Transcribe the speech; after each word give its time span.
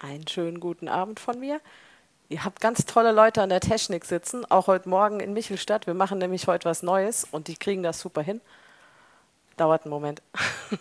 Einen 0.00 0.28
schönen 0.28 0.60
guten 0.60 0.86
Abend 0.86 1.18
von 1.18 1.40
mir. 1.40 1.60
Ihr 2.28 2.44
habt 2.44 2.60
ganz 2.60 2.86
tolle 2.86 3.10
Leute 3.10 3.42
an 3.42 3.48
der 3.48 3.58
Technik 3.58 4.04
sitzen, 4.04 4.48
auch 4.48 4.68
heute 4.68 4.88
Morgen 4.88 5.18
in 5.18 5.32
Michelstadt. 5.32 5.88
Wir 5.88 5.94
machen 5.94 6.18
nämlich 6.18 6.46
heute 6.46 6.66
was 6.66 6.84
Neues 6.84 7.26
und 7.28 7.48
die 7.48 7.56
kriegen 7.56 7.82
das 7.82 7.98
super 7.98 8.22
hin. 8.22 8.40
Dauert 9.56 9.82
einen 9.82 9.90
Moment. 9.90 10.22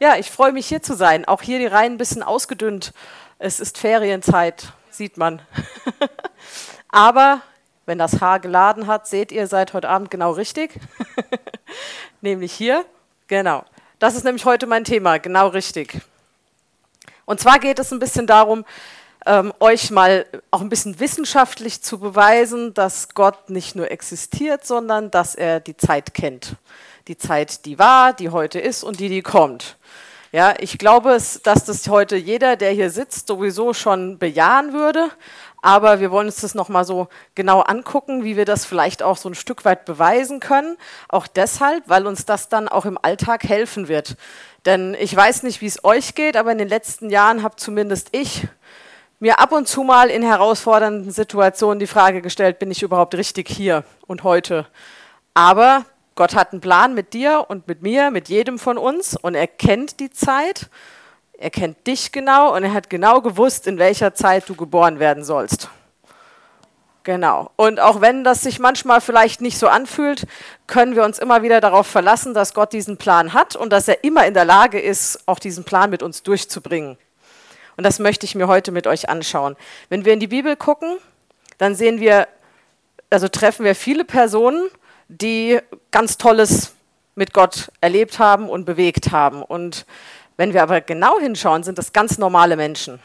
ja, 0.00 0.16
ich 0.16 0.30
freue 0.30 0.52
mich 0.52 0.66
hier 0.66 0.80
zu 0.80 0.94
sein. 0.94 1.26
Auch 1.26 1.42
hier 1.42 1.58
die 1.58 1.66
Reihen 1.66 1.94
ein 1.94 1.98
bisschen 1.98 2.22
ausgedünnt. 2.22 2.94
Es 3.38 3.60
ist 3.60 3.76
Ferienzeit, 3.76 4.72
sieht 4.88 5.18
man. 5.18 5.42
Aber 6.88 7.42
wenn 7.84 7.98
das 7.98 8.22
Haar 8.22 8.40
geladen 8.40 8.86
hat, 8.86 9.06
seht 9.06 9.32
ihr, 9.32 9.48
seid 9.48 9.74
heute 9.74 9.90
Abend 9.90 10.10
genau 10.10 10.30
richtig. 10.30 10.80
nämlich 12.22 12.54
hier. 12.54 12.86
Genau. 13.26 13.66
Das 13.98 14.14
ist 14.14 14.24
nämlich 14.24 14.46
heute 14.46 14.66
mein 14.66 14.84
Thema, 14.84 15.18
genau 15.18 15.48
richtig. 15.48 16.00
Und 17.30 17.38
zwar 17.38 17.60
geht 17.60 17.78
es 17.78 17.92
ein 17.92 18.00
bisschen 18.00 18.26
darum, 18.26 18.64
ähm, 19.24 19.52
euch 19.60 19.92
mal 19.92 20.26
auch 20.50 20.62
ein 20.62 20.68
bisschen 20.68 20.98
wissenschaftlich 20.98 21.80
zu 21.80 22.00
beweisen, 22.00 22.74
dass 22.74 23.10
Gott 23.14 23.50
nicht 23.50 23.76
nur 23.76 23.88
existiert, 23.88 24.66
sondern 24.66 25.12
dass 25.12 25.36
er 25.36 25.60
die 25.60 25.76
Zeit 25.76 26.12
kennt. 26.12 26.56
Die 27.06 27.16
Zeit, 27.16 27.66
die 27.66 27.78
war, 27.78 28.14
die 28.14 28.30
heute 28.30 28.58
ist 28.58 28.82
und 28.82 28.98
die, 28.98 29.08
die 29.08 29.22
kommt. 29.22 29.76
Ja, 30.32 30.54
ich 30.60 30.78
glaube, 30.78 31.18
dass 31.42 31.64
das 31.64 31.88
heute 31.88 32.14
jeder, 32.14 32.54
der 32.54 32.70
hier 32.70 32.90
sitzt, 32.90 33.26
sowieso 33.26 33.74
schon 33.74 34.18
bejahen 34.18 34.72
würde. 34.72 35.10
Aber 35.60 35.98
wir 35.98 36.12
wollen 36.12 36.28
uns 36.28 36.40
das 36.40 36.54
nochmal 36.54 36.84
so 36.84 37.08
genau 37.34 37.60
angucken, 37.62 38.22
wie 38.22 38.36
wir 38.36 38.44
das 38.44 38.64
vielleicht 38.64 39.02
auch 39.02 39.16
so 39.16 39.28
ein 39.28 39.34
Stück 39.34 39.64
weit 39.64 39.84
beweisen 39.84 40.38
können. 40.38 40.76
Auch 41.08 41.26
deshalb, 41.26 41.88
weil 41.88 42.06
uns 42.06 42.26
das 42.26 42.48
dann 42.48 42.68
auch 42.68 42.86
im 42.86 42.96
Alltag 43.02 43.42
helfen 43.42 43.88
wird. 43.88 44.16
Denn 44.66 44.96
ich 44.98 45.14
weiß 45.14 45.42
nicht, 45.42 45.60
wie 45.62 45.66
es 45.66 45.84
euch 45.84 46.14
geht, 46.14 46.36
aber 46.36 46.52
in 46.52 46.58
den 46.58 46.68
letzten 46.68 47.10
Jahren 47.10 47.42
habe 47.42 47.56
zumindest 47.56 48.10
ich 48.12 48.46
mir 49.18 49.40
ab 49.40 49.50
und 49.50 49.66
zu 49.66 49.82
mal 49.82 50.10
in 50.10 50.22
herausfordernden 50.22 51.10
Situationen 51.10 51.80
die 51.80 51.88
Frage 51.88 52.22
gestellt, 52.22 52.60
bin 52.60 52.70
ich 52.70 52.82
überhaupt 52.82 53.16
richtig 53.16 53.48
hier 53.48 53.84
und 54.06 54.22
heute? 54.22 54.66
Aber 55.34 55.84
Gott 56.14 56.34
hat 56.34 56.52
einen 56.52 56.60
Plan 56.60 56.94
mit 56.94 57.12
dir 57.12 57.46
und 57.48 57.66
mit 57.68 57.82
mir, 57.82 58.10
mit 58.10 58.28
jedem 58.28 58.58
von 58.58 58.78
uns 58.78 59.16
und 59.16 59.34
er 59.34 59.46
kennt 59.46 60.00
die 60.00 60.10
Zeit, 60.10 60.68
er 61.38 61.50
kennt 61.50 61.86
dich 61.86 62.12
genau 62.12 62.54
und 62.54 62.64
er 62.64 62.74
hat 62.74 62.90
genau 62.90 63.22
gewusst, 63.22 63.66
in 63.66 63.78
welcher 63.78 64.14
Zeit 64.14 64.48
du 64.48 64.54
geboren 64.54 64.98
werden 64.98 65.24
sollst. 65.24 65.70
Genau. 67.02 67.50
Und 67.56 67.80
auch 67.80 68.02
wenn 68.02 68.24
das 68.24 68.42
sich 68.42 68.58
manchmal 68.58 69.00
vielleicht 69.00 69.40
nicht 69.40 69.58
so 69.58 69.68
anfühlt, 69.68 70.26
können 70.66 70.94
wir 70.94 71.02
uns 71.04 71.18
immer 71.18 71.42
wieder 71.42 71.60
darauf 71.62 71.86
verlassen, 71.86 72.34
dass 72.34 72.52
Gott 72.52 72.74
diesen 72.74 72.98
Plan 72.98 73.32
hat 73.32 73.56
und 73.56 73.72
dass 73.72 73.88
er 73.88 74.04
immer 74.04 74.26
in 74.26 74.34
der 74.34 74.44
Lage 74.44 74.78
ist, 74.78 75.26
auch 75.26 75.38
diesen 75.38 75.64
Plan 75.64 75.88
mit 75.88 76.02
uns 76.02 76.22
durchzubringen. 76.22 76.98
Und 77.78 77.84
das 77.84 77.98
möchte 77.98 78.26
ich 78.26 78.34
mir 78.34 78.48
heute 78.48 78.72
mit 78.72 78.86
euch 78.86 79.08
anschauen. 79.08 79.56
Wenn 79.88 80.04
wir 80.04 80.12
in 80.12 80.20
die 80.20 80.26
Bibel 80.26 80.56
gucken, 80.56 80.98
dann 81.56 81.74
sehen 81.74 82.00
wir, 82.00 82.28
also 83.08 83.28
treffen 83.28 83.64
wir 83.64 83.74
viele 83.74 84.04
Personen, 84.04 84.68
die 85.10 85.58
ganz 85.90 86.18
Tolles 86.18 86.72
mit 87.14 87.32
Gott 87.34 87.70
erlebt 87.80 88.18
haben 88.18 88.48
und 88.48 88.64
bewegt 88.64 89.10
haben. 89.10 89.42
Und 89.42 89.84
wenn 90.36 90.54
wir 90.54 90.62
aber 90.62 90.80
genau 90.80 91.18
hinschauen, 91.18 91.62
sind 91.62 91.76
das 91.78 91.92
ganz 91.92 92.16
normale 92.16 92.56
Menschen. 92.56 93.00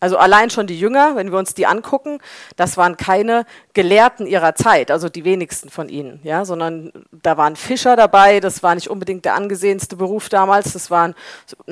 Also 0.00 0.16
allein 0.16 0.48
schon 0.48 0.68
die 0.68 0.78
Jünger, 0.78 1.16
wenn 1.16 1.32
wir 1.32 1.38
uns 1.38 1.54
die 1.54 1.66
angucken, 1.66 2.20
das 2.54 2.76
waren 2.76 2.96
keine 2.96 3.44
Gelehrten 3.74 4.28
ihrer 4.28 4.54
Zeit, 4.54 4.92
also 4.92 5.08
die 5.08 5.24
wenigsten 5.24 5.70
von 5.70 5.88
ihnen, 5.88 6.20
ja, 6.22 6.44
sondern 6.44 6.92
da 7.10 7.36
waren 7.36 7.56
Fischer 7.56 7.96
dabei, 7.96 8.38
das 8.38 8.62
war 8.62 8.76
nicht 8.76 8.88
unbedingt 8.88 9.24
der 9.24 9.34
angesehenste 9.34 9.96
Beruf 9.96 10.28
damals, 10.28 10.72
das 10.72 10.92
waren 10.92 11.16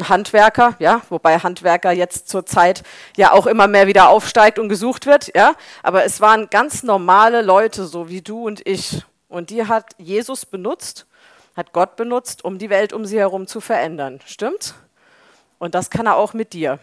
Handwerker, 0.02 0.74
ja, 0.80 1.02
wobei 1.08 1.38
Handwerker 1.38 1.92
jetzt 1.92 2.28
zur 2.28 2.44
Zeit 2.44 2.82
ja 3.16 3.30
auch 3.30 3.46
immer 3.46 3.68
mehr 3.68 3.86
wieder 3.86 4.08
aufsteigt 4.08 4.58
und 4.58 4.68
gesucht 4.68 5.06
wird, 5.06 5.30
ja, 5.36 5.54
aber 5.84 6.04
es 6.04 6.20
waren 6.20 6.50
ganz 6.50 6.82
normale 6.82 7.42
Leute, 7.42 7.86
so 7.86 8.08
wie 8.08 8.22
du 8.22 8.44
und 8.44 8.60
ich, 8.66 9.04
und 9.28 9.50
die 9.50 9.66
hat 9.66 9.94
Jesus 9.98 10.46
benutzt, 10.46 11.06
hat 11.56 11.72
Gott 11.72 11.96
benutzt, 11.96 12.44
um 12.44 12.58
die 12.58 12.70
Welt 12.70 12.92
um 12.92 13.04
sie 13.04 13.18
herum 13.18 13.46
zu 13.46 13.60
verändern, 13.60 14.20
stimmt? 14.26 14.74
Und 15.58 15.74
das 15.74 15.90
kann 15.90 16.06
er 16.06 16.16
auch 16.16 16.34
mit 16.34 16.52
dir. 16.52 16.78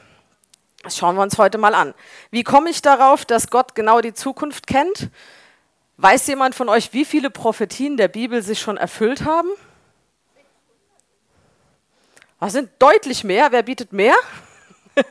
Das 0.84 0.98
schauen 0.98 1.16
wir 1.16 1.22
uns 1.22 1.38
heute 1.38 1.58
mal 1.58 1.76
an. 1.76 1.94
Wie 2.32 2.44
komme 2.44 2.70
ich 2.70 2.82
darauf, 2.82 3.24
dass 3.24 3.50
Gott 3.50 3.76
genau 3.76 4.02
die 4.02 4.14
Zukunft 4.14 4.68
kennt? 4.68 5.10
Weiß 5.98 6.28
jemand 6.28 6.56
von 6.56 6.68
euch, 6.70 6.92
wie 6.92 7.06
viele 7.06 7.30
Prophetien 7.30 7.96
der 7.98 8.08
Bibel 8.10 8.42
sich 8.42 8.60
schon 8.60 8.78
erfüllt 8.78 9.24
haben? 9.24 9.50
Das 12.40 12.52
sind 12.52 12.70
deutlich 12.80 13.24
mehr. 13.24 13.52
Wer 13.52 13.64
bietet 13.64 13.94
mehr? 13.94 14.16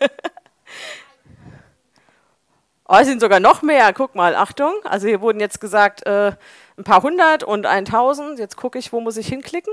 oh, 2.86 2.96
es 3.00 3.06
sind 3.06 3.20
sogar 3.20 3.40
noch 3.40 3.62
mehr. 3.62 3.94
Guck 3.94 4.14
mal, 4.14 4.34
Achtung. 4.34 4.74
Also 4.84 5.06
hier 5.06 5.22
wurden 5.22 5.40
jetzt 5.40 5.58
gesagt 5.58 6.04
äh, 6.04 6.32
ein 6.76 6.84
paar 6.84 7.02
hundert 7.02 7.44
und 7.44 7.66
1000. 7.66 8.38
Jetzt 8.38 8.56
gucke 8.56 8.78
ich, 8.78 8.92
wo 8.92 9.00
muss 9.00 9.16
ich 9.16 9.28
hinklicken? 9.28 9.72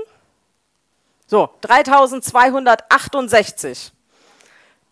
So, 1.26 1.50
3268 1.60 3.92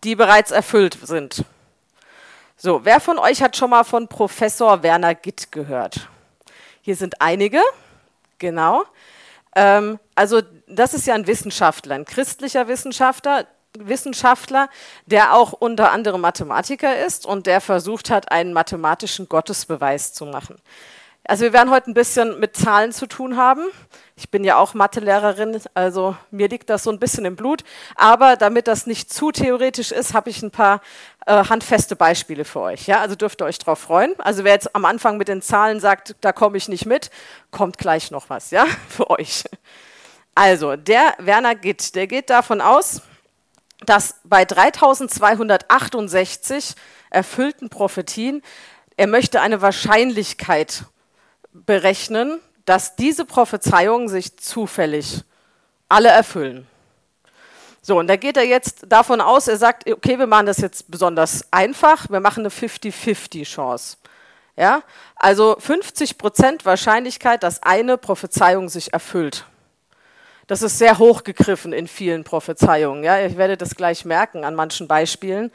die 0.03 0.15
bereits 0.15 0.51
erfüllt 0.51 0.97
sind. 1.01 1.43
So, 2.57 2.83
wer 2.83 2.99
von 2.99 3.19
euch 3.19 3.41
hat 3.41 3.55
schon 3.55 3.69
mal 3.69 3.83
von 3.83 4.07
Professor 4.07 4.83
Werner 4.83 5.15
Gitt 5.15 5.51
gehört? 5.51 6.07
Hier 6.81 6.95
sind 6.95 7.21
einige, 7.21 7.61
genau. 8.37 8.83
Ähm, 9.55 9.99
also 10.15 10.41
das 10.67 10.93
ist 10.93 11.07
ja 11.07 11.15
ein 11.15 11.27
Wissenschaftler, 11.27 11.95
ein 11.95 12.05
christlicher 12.05 12.67
Wissenschaftler, 12.67 13.47
Wissenschaftler, 13.77 14.69
der 15.05 15.35
auch 15.35 15.53
unter 15.53 15.91
anderem 15.91 16.21
Mathematiker 16.21 17.05
ist 17.05 17.25
und 17.25 17.45
der 17.45 17.61
versucht 17.61 18.09
hat, 18.09 18.31
einen 18.31 18.51
mathematischen 18.51 19.29
Gottesbeweis 19.29 20.13
zu 20.13 20.25
machen. 20.25 20.59
Also 21.29 21.43
wir 21.43 21.53
werden 21.53 21.69
heute 21.69 21.91
ein 21.91 21.93
bisschen 21.93 22.39
mit 22.39 22.57
Zahlen 22.57 22.91
zu 22.91 23.05
tun 23.05 23.37
haben. 23.37 23.61
Ich 24.15 24.31
bin 24.31 24.43
ja 24.43 24.57
auch 24.57 24.73
Mathelehrerin, 24.73 25.61
also 25.75 26.17
mir 26.31 26.47
liegt 26.47 26.71
das 26.71 26.81
so 26.81 26.89
ein 26.89 26.97
bisschen 26.97 27.23
im 27.23 27.35
Blut. 27.35 27.63
Aber 27.93 28.35
damit 28.35 28.67
das 28.67 28.87
nicht 28.87 29.13
zu 29.13 29.31
theoretisch 29.31 29.91
ist, 29.91 30.15
habe 30.15 30.31
ich 30.31 30.41
ein 30.41 30.49
paar 30.49 30.81
äh, 31.27 31.45
handfeste 31.45 31.95
Beispiele 31.95 32.45
für 32.45 32.61
euch. 32.61 32.87
Ja, 32.87 33.01
also 33.01 33.13
dürft 33.13 33.43
ihr 33.43 33.45
euch 33.45 33.59
darauf 33.59 33.77
freuen. 33.77 34.15
Also 34.17 34.43
wer 34.43 34.53
jetzt 34.53 34.75
am 34.75 34.85
Anfang 34.85 35.17
mit 35.17 35.27
den 35.27 35.43
Zahlen 35.43 35.79
sagt, 35.79 36.15
da 36.21 36.31
komme 36.31 36.57
ich 36.57 36.67
nicht 36.67 36.87
mit, 36.87 37.11
kommt 37.51 37.77
gleich 37.77 38.09
noch 38.09 38.31
was, 38.31 38.49
ja, 38.49 38.65
für 38.89 39.11
euch. 39.11 39.43
Also 40.33 40.77
der 40.77 41.13
Werner 41.19 41.53
Gitt, 41.53 41.93
der 41.93 42.07
geht 42.07 42.31
davon 42.31 42.59
aus, 42.59 43.03
dass 43.85 44.15
bei 44.23 44.45
3268 44.45 46.73
erfüllten 47.11 47.69
Prophetien 47.69 48.41
er 48.97 49.05
möchte 49.05 49.41
eine 49.41 49.61
Wahrscheinlichkeit 49.61 50.85
berechnen, 51.53 52.39
dass 52.65 52.95
diese 52.95 53.25
Prophezeiungen 53.25 54.09
sich 54.09 54.37
zufällig 54.37 55.23
alle 55.87 56.09
erfüllen. 56.09 56.67
So, 57.81 57.97
und 57.97 58.07
da 58.07 58.17
geht 58.17 58.37
er 58.37 58.43
jetzt 58.43 58.85
davon 58.87 59.21
aus, 59.21 59.47
er 59.47 59.57
sagt, 59.57 59.89
okay, 59.89 60.19
wir 60.19 60.27
machen 60.27 60.45
das 60.45 60.57
jetzt 60.57 60.91
besonders 60.91 61.45
einfach, 61.51 62.09
wir 62.09 62.19
machen 62.19 62.41
eine 62.41 62.49
50-50 62.49 63.43
Chance. 63.45 63.97
Ja? 64.55 64.83
Also 65.15 65.57
50% 65.57 66.65
Wahrscheinlichkeit, 66.65 67.41
dass 67.41 67.63
eine 67.63 67.97
Prophezeiung 67.97 68.69
sich 68.69 68.93
erfüllt. 68.93 69.45
Das 70.47 70.61
ist 70.61 70.77
sehr 70.77 70.97
hochgegriffen 70.97 71.73
in 71.73 71.87
vielen 71.87 72.23
Prophezeiungen. 72.23 73.03
Ja? 73.03 73.19
Ich 73.25 73.37
werde 73.37 73.55
das 73.55 73.75
gleich 73.75 74.03
merken 74.03 74.43
an 74.43 74.55
manchen 74.55 74.87
Beispielen. 74.87 75.51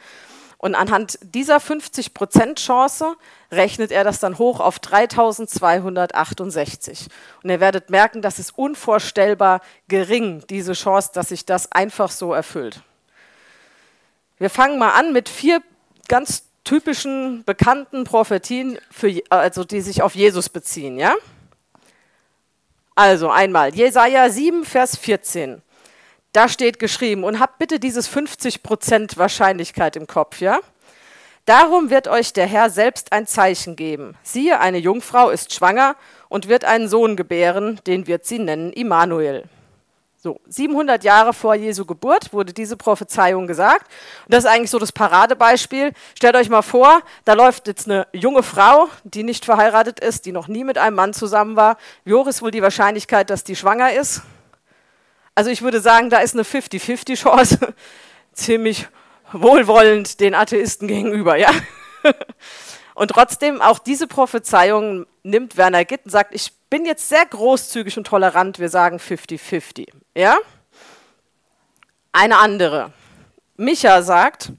Und 0.65 0.75
anhand 0.75 1.19
dieser 1.21 1.59
50% 1.59 2.55
Chance 2.55 3.17
rechnet 3.53 3.93
er 3.93 4.03
das 4.03 4.19
dann 4.19 4.39
hoch 4.39 4.61
auf 4.61 4.79
3268. 4.79 7.09
Und 7.43 7.51
ihr 7.51 7.61
werdet 7.61 7.91
merken, 7.91 8.23
das 8.23 8.39
ist 8.39 8.57
unvorstellbar 8.57 9.61
gering, 9.89 10.43
diese 10.49 10.73
Chance, 10.73 11.11
dass 11.13 11.29
sich 11.29 11.45
das 11.45 11.71
einfach 11.71 12.11
so 12.11 12.33
erfüllt. 12.33 12.81
Wir 14.39 14.49
fangen 14.49 14.79
mal 14.79 14.93
an 14.93 15.13
mit 15.13 15.29
vier 15.29 15.61
ganz 16.09 16.45
typischen, 16.65 17.45
bekannten 17.45 18.05
Prophetien, 18.05 18.79
für, 18.91 19.21
also 19.29 19.65
die 19.65 19.83
sich 19.83 20.01
auf 20.01 20.15
Jesus 20.15 20.49
beziehen. 20.49 20.99
Ja? 20.99 21.15
Also 22.95 23.29
einmal 23.29 23.75
Jesaja 23.75 24.31
7, 24.31 24.65
Vers 24.65 24.97
14. 24.97 25.61
Da 26.35 26.49
steht 26.49 26.81
geschrieben, 26.81 27.23
und 27.23 27.39
habt 27.39 27.59
bitte 27.59 27.79
dieses 27.79 28.11
50% 28.13 29.17
Wahrscheinlichkeit 29.17 29.95
im 29.95 30.09
Kopf, 30.09 30.41
ja? 30.41 30.59
Darum 31.47 31.91
wird 31.91 32.09
euch 32.09 32.33
der 32.33 32.47
Herr 32.47 32.71
selbst 32.71 33.13
ein 33.13 33.29
Zeichen 33.29 33.77
geben. 33.77 34.17
Siehe, 34.25 34.59
eine 34.59 34.79
Jungfrau 34.79 35.31
ist 35.31 35.55
schwanger 35.55 35.95
und 36.29 36.49
wird 36.49 36.65
einen 36.65 36.89
Sohn 36.89 37.15
gebären, 37.15 37.81
den 37.87 38.09
wird 38.09 38.27
sie 38.27 38.41
nennen 38.41 38.73
Immanuel. 38.73 39.45
So, 40.17 40.41
700 40.49 41.05
Jahre 41.05 41.35
vor 41.35 41.55
Jesu 41.55 41.85
Geburt 41.85 42.33
wurde 42.33 42.53
diese 42.53 42.77
Prophezeiung 42.77 43.47
gesagt. 43.47 43.87
Und 44.25 44.35
das 44.35 44.43
ist 44.43 44.51
eigentlich 44.51 44.71
so 44.71 44.81
das 44.81 44.91
Paradebeispiel. 44.91 45.93
Stellt 46.17 46.35
euch 46.35 46.49
mal 46.49 46.63
vor, 46.63 47.03
da 47.25 47.35
läuft 47.35 47.69
jetzt 47.69 47.89
eine 47.89 48.09
junge 48.13 48.43
Frau, 48.43 48.89
die 49.05 49.23
nicht 49.23 49.45
verheiratet 49.45 50.01
ist, 50.01 50.27
die 50.27 50.33
noch 50.33 50.49
nie 50.49 50.65
mit 50.65 50.79
einem 50.79 50.97
Mann 50.97 51.15
zusammen 51.15 51.55
war. 51.55 51.77
Wie 52.05 52.15
hoch 52.15 52.27
ist 52.27 52.43
wohl 52.43 52.51
die 52.51 52.63
Wahrscheinlichkeit, 52.63 53.31
dass 53.31 53.45
die 53.45 53.55
schwanger 53.55 53.93
ist? 53.93 54.23
Also 55.35 55.51
ich 55.51 55.63
würde 55.63 55.81
sagen, 55.81 56.11
da 56.11 56.19
ist 56.19 56.35
eine 56.35 56.45
50-50 56.45 57.17
Chance 57.17 57.75
ziemlich 58.33 58.87
wohlwollend 59.33 60.21
den 60.21 60.35
Atheisten 60.35 60.89
gegenüber, 60.89 61.37
ja. 61.37 61.51
Und 62.95 63.09
trotzdem, 63.09 63.61
auch 63.61 63.81
diese 63.81 64.07
Prophezeiung 64.07 65.07
nimmt 65.25 65.57
Werner 65.57 65.85
Gitt 65.85 66.05
und 66.05 66.13
sagt, 66.13 66.33
ich 66.33 66.53
bin 66.71 66.87
jetzt 66.87 67.09
sehr 67.09 67.27
großzügig 67.27 67.97
und 67.99 68.07
tolerant, 68.07 68.61
wir 68.61 68.69
sagen 68.69 68.99
50-50, 68.99 69.89
ja. 70.15 70.37
Eine 72.13 72.39
andere. 72.39 72.93
Micha 73.57 74.03
sagt, 74.03 74.53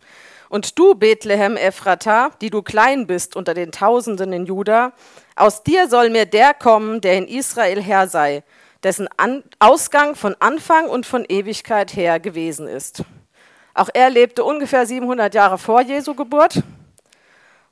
und 0.50 0.78
du, 0.78 0.96
Bethlehem 0.96 1.56
Ephrata, 1.56 2.32
die 2.42 2.50
du 2.50 2.62
klein 2.62 3.08
bist 3.08 3.38
unter 3.38 3.54
den 3.54 3.72
Tausenden 3.72 4.34
in 4.34 4.46
Juda, 4.46 4.92
aus 5.36 5.64
dir 5.64 5.88
soll 5.88 6.10
mir 6.10 6.26
der 6.26 6.54
kommen, 6.54 7.02
der 7.02 7.18
in 7.18 7.28
Israel 7.28 7.82
Herr 7.82 8.08
sei, 8.08 8.44
dessen 8.86 9.10
An 9.18 9.44
Ausgang 9.58 10.16
von 10.16 10.36
Anfang 10.40 10.88
und 10.88 11.08
von 11.08 11.26
Ewigkeit 11.28 11.96
her 11.96 12.20
gewesen 12.20 12.68
ist. 12.68 13.04
Auch 13.74 13.90
er 13.92 14.12
lebte 14.12 14.44
ungefähr 14.44 14.86
700 14.86 15.34
Jahre 15.34 15.58
vor 15.58 15.82
Jesu 15.82 16.14
Geburt. 16.14 16.62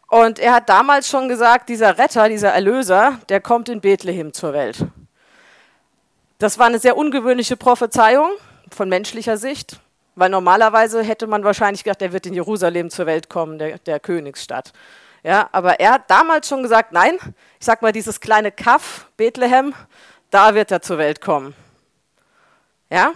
Und 0.08 0.40
er 0.40 0.54
hat 0.54 0.70
damals 0.70 1.08
schon 1.08 1.30
gesagt, 1.30 1.70
dieser 1.70 2.00
Retter, 2.00 2.30
dieser 2.30 2.50
Erlöser, 2.50 3.20
der 3.30 3.42
kommt 3.42 3.70
in 3.70 3.80
Bethlehem 3.80 4.34
zur 4.34 4.54
Welt. 4.54 4.88
Das 6.40 6.58
war 6.58 6.66
eine 6.66 6.80
sehr 6.80 6.98
ungewöhnliche 6.98 7.58
Prophezeiung 7.58 8.32
von 8.72 8.90
menschlicher 8.90 9.38
Sicht. 9.38 9.80
Weil 10.16 10.32
normalerweise 10.32 11.04
hätte 11.04 11.28
man 11.28 11.44
wahrscheinlich 11.44 11.84
gedacht, 11.84 12.02
er 12.02 12.12
wird 12.12 12.26
in 12.26 12.34
Jerusalem 12.34 12.90
zur 12.90 13.06
Welt 13.06 13.30
kommen, 13.30 13.60
der, 13.60 13.78
der 13.78 14.00
Königsstadt. 14.00 14.74
Ja, 15.24 15.48
aber 15.52 15.80
er 15.80 15.94
hat 15.94 16.10
damals 16.10 16.50
schon 16.50 16.64
gesagt, 16.64 16.92
nein, 16.92 17.18
ich 17.60 17.66
sag 17.66 17.82
mal, 17.82 17.94
dieses 17.94 18.20
kleine 18.20 18.52
Kaff, 18.52 19.08
Bethlehem, 19.16 19.74
da 20.34 20.56
wird 20.56 20.72
er 20.72 20.82
zur 20.82 20.98
Welt 20.98 21.22
kommen. 21.22 21.54
Ja, 22.90 23.14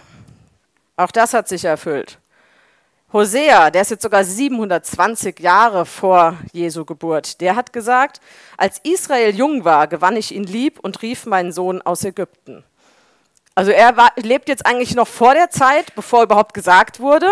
auch 0.96 1.10
das 1.10 1.34
hat 1.34 1.48
sich 1.48 1.64
erfüllt. 1.64 2.18
Hosea, 3.12 3.70
der 3.70 3.82
ist 3.82 3.90
jetzt 3.90 4.02
sogar 4.02 4.22
720 4.22 5.40
Jahre 5.40 5.84
vor 5.86 6.36
Jesu 6.52 6.84
Geburt, 6.84 7.40
der 7.40 7.56
hat 7.56 7.72
gesagt, 7.72 8.20
als 8.56 8.80
Israel 8.84 9.34
jung 9.34 9.64
war, 9.64 9.88
gewann 9.88 10.16
ich 10.16 10.32
ihn 10.32 10.44
lieb 10.44 10.78
und 10.78 11.02
rief 11.02 11.26
meinen 11.26 11.52
Sohn 11.52 11.82
aus 11.82 12.04
Ägypten. 12.04 12.62
Also 13.54 13.72
er 13.72 13.96
war, 13.96 14.12
lebt 14.16 14.48
jetzt 14.48 14.66
eigentlich 14.66 14.94
noch 14.94 15.08
vor 15.08 15.34
der 15.34 15.50
Zeit, 15.50 15.94
bevor 15.96 16.22
überhaupt 16.22 16.54
gesagt 16.54 17.00
wurde, 17.00 17.28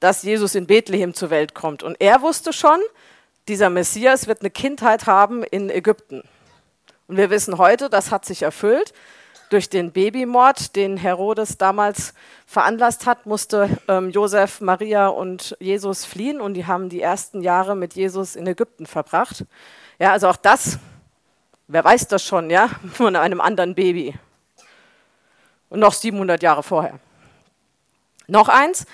dass 0.00 0.22
Jesus 0.22 0.54
in 0.54 0.66
Bethlehem 0.66 1.12
zur 1.12 1.28
Welt 1.28 1.54
kommt. 1.54 1.82
Und 1.82 2.00
er 2.00 2.22
wusste 2.22 2.54
schon, 2.54 2.78
dieser 3.48 3.68
Messias 3.68 4.28
wird 4.28 4.40
eine 4.40 4.50
Kindheit 4.50 5.06
haben 5.06 5.42
in 5.42 5.68
Ägypten. 5.68 6.22
Und 7.08 7.16
wir 7.16 7.28
wissen 7.28 7.58
heute, 7.58 7.90
das 7.90 8.10
hat 8.10 8.24
sich 8.24 8.42
erfüllt. 8.42 8.94
Durch 9.48 9.68
den 9.70 9.92
Babymord, 9.92 10.74
den 10.74 10.96
Herodes 10.96 11.56
damals 11.56 12.14
veranlasst 12.46 13.06
hat, 13.06 13.26
musste 13.26 13.68
ähm, 13.86 14.10
Josef, 14.10 14.60
Maria 14.60 15.06
und 15.06 15.56
Jesus 15.60 16.04
fliehen 16.04 16.40
und 16.40 16.54
die 16.54 16.66
haben 16.66 16.88
die 16.88 17.00
ersten 17.00 17.42
Jahre 17.42 17.76
mit 17.76 17.94
Jesus 17.94 18.34
in 18.34 18.46
Ägypten 18.46 18.86
verbracht. 18.86 19.44
Ja, 20.00 20.10
also 20.10 20.28
auch 20.28 20.36
das, 20.36 20.78
wer 21.68 21.84
weiß 21.84 22.08
das 22.08 22.24
schon, 22.24 22.50
ja, 22.50 22.68
von 22.92 23.14
einem 23.14 23.40
anderen 23.40 23.76
Baby. 23.76 24.14
Und 25.68 25.78
noch 25.78 25.92
700 25.92 26.42
Jahre 26.42 26.64
vorher. 26.64 26.98
Noch 28.26 28.48
eins, 28.48 28.86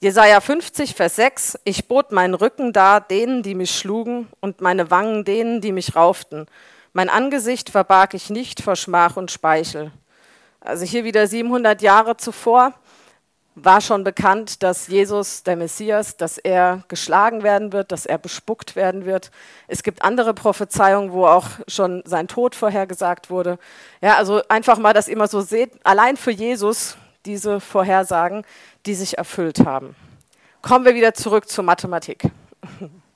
Jesaja 0.00 0.40
50, 0.40 0.94
Vers 0.94 1.16
6. 1.16 1.58
Ich 1.64 1.88
bot 1.88 2.12
meinen 2.12 2.34
Rücken 2.34 2.72
dar 2.72 3.00
denen, 3.00 3.42
die 3.42 3.54
mich 3.54 3.70
schlugen, 3.70 4.28
und 4.40 4.60
meine 4.60 4.90
Wangen 4.90 5.24
denen, 5.24 5.60
die 5.60 5.72
mich 5.72 5.96
rauften. 5.96 6.46
Mein 6.92 7.08
Angesicht 7.08 7.70
verbarg 7.70 8.14
ich 8.14 8.30
nicht 8.30 8.62
vor 8.62 8.76
Schmach 8.76 9.16
und 9.16 9.30
Speichel. 9.30 9.92
Also 10.60 10.84
hier 10.84 11.04
wieder 11.04 11.26
700 11.26 11.82
Jahre 11.82 12.16
zuvor 12.16 12.74
war 13.64 13.80
schon 13.80 14.04
bekannt, 14.04 14.62
dass 14.62 14.86
Jesus, 14.88 15.42
der 15.42 15.56
Messias, 15.56 16.16
dass 16.16 16.38
er 16.38 16.84
geschlagen 16.88 17.42
werden 17.42 17.72
wird, 17.72 17.92
dass 17.92 18.06
er 18.06 18.18
bespuckt 18.18 18.76
werden 18.76 19.04
wird. 19.04 19.30
Es 19.66 19.82
gibt 19.82 20.02
andere 20.02 20.34
Prophezeiungen, 20.34 21.12
wo 21.12 21.26
auch 21.26 21.46
schon 21.66 22.02
sein 22.04 22.28
Tod 22.28 22.54
vorhergesagt 22.54 23.30
wurde. 23.30 23.58
Ja, 24.00 24.16
also 24.16 24.42
einfach 24.48 24.78
mal, 24.78 24.92
dass 24.92 25.08
ihr 25.08 25.16
mal 25.16 25.28
so 25.28 25.40
seht, 25.40 25.72
allein 25.84 26.16
für 26.16 26.30
Jesus 26.30 26.96
diese 27.26 27.60
Vorhersagen, 27.60 28.44
die 28.86 28.94
sich 28.94 29.18
erfüllt 29.18 29.64
haben. 29.64 29.96
Kommen 30.62 30.84
wir 30.84 30.94
wieder 30.94 31.14
zurück 31.14 31.48
zur 31.48 31.64
Mathematik. 31.64 32.24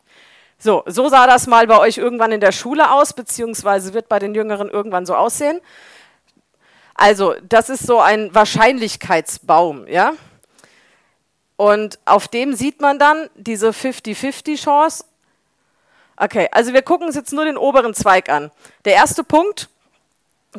So, 0.63 0.85
so 0.87 1.09
sah 1.09 1.27
das 1.27 1.49
mal 1.49 1.67
bei 1.67 1.77
euch 1.81 1.99
irgendwann 1.99 2.31
in 2.31 2.41
der 2.41 2.53
Schule 2.53 2.93
aus, 2.93 3.15
beziehungsweise 3.15 3.95
wird 3.95 4.09
bei 4.09 4.21
den 4.21 4.33
Jüngeren 4.33 4.71
irgendwann 4.71 5.05
so 5.05 5.17
aussehen. 5.17 5.61
Also, 6.95 7.35
das 7.43 7.69
ist 7.69 7.85
so 7.85 7.99
ein 7.99 8.33
Wahrscheinlichkeitsbaum, 8.33 9.89
ja? 9.89 10.13
Und 11.57 11.99
auf 12.05 12.29
dem 12.29 12.55
sieht 12.55 12.81
man 12.81 13.01
dann 13.01 13.29
diese 13.35 13.71
50-50 13.71 14.63
Chance. 14.63 15.05
Okay, 16.17 16.49
also 16.53 16.73
wir 16.73 16.83
gucken 16.83 17.09
uns 17.09 17.17
jetzt 17.17 17.33
nur 17.33 17.45
den 17.45 17.57
oberen 17.57 17.93
Zweig 17.93 18.29
an. 18.29 18.53
Der 18.85 18.95
erste 18.95 19.25
Punkt, 19.25 19.69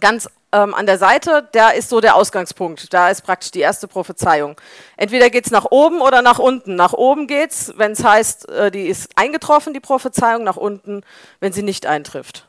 ganz 0.01 0.29
ähm, 0.53 0.73
an 0.73 0.85
der 0.85 0.97
Seite, 0.97 1.49
der 1.53 1.73
ist 1.73 1.89
so 1.89 1.99
der 1.99 2.15
Ausgangspunkt. 2.15 2.93
Da 2.93 3.09
ist 3.09 3.23
praktisch 3.23 3.51
die 3.51 3.59
erste 3.59 3.87
Prophezeiung. 3.87 4.55
Entweder 4.95 5.29
geht 5.29 5.45
es 5.45 5.51
nach 5.51 5.65
oben 5.69 5.99
oder 5.99 6.21
nach 6.21 6.39
unten. 6.39 6.75
Nach 6.75 6.93
oben 6.93 7.27
geht 7.27 7.51
es, 7.51 7.73
wenn 7.77 7.91
es 7.91 8.03
heißt, 8.03 8.49
äh, 8.49 8.71
die 8.71 8.87
ist 8.87 9.09
eingetroffen, 9.15 9.73
die 9.73 9.79
Prophezeiung, 9.79 10.43
nach 10.43 10.57
unten, 10.57 11.01
wenn 11.39 11.51
sie 11.51 11.63
nicht 11.63 11.85
eintrifft. 11.85 12.47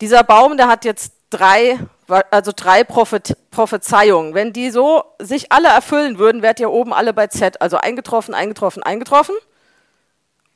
Dieser 0.00 0.22
Baum, 0.22 0.56
der 0.56 0.68
hat 0.68 0.84
jetzt 0.84 1.14
drei 1.30 1.78
also 2.30 2.52
drei 2.54 2.84
Prophezeiungen. 2.84 4.34
Wenn 4.34 4.52
die 4.52 4.70
so 4.70 5.04
sich 5.18 5.50
alle 5.52 5.68
erfüllen 5.68 6.18
würden, 6.18 6.42
wärt 6.42 6.60
ihr 6.60 6.70
oben 6.70 6.92
alle 6.92 7.14
bei 7.14 7.28
Z. 7.28 7.62
Also 7.62 7.78
eingetroffen, 7.78 8.34
eingetroffen, 8.34 8.82
eingetroffen. 8.82 9.34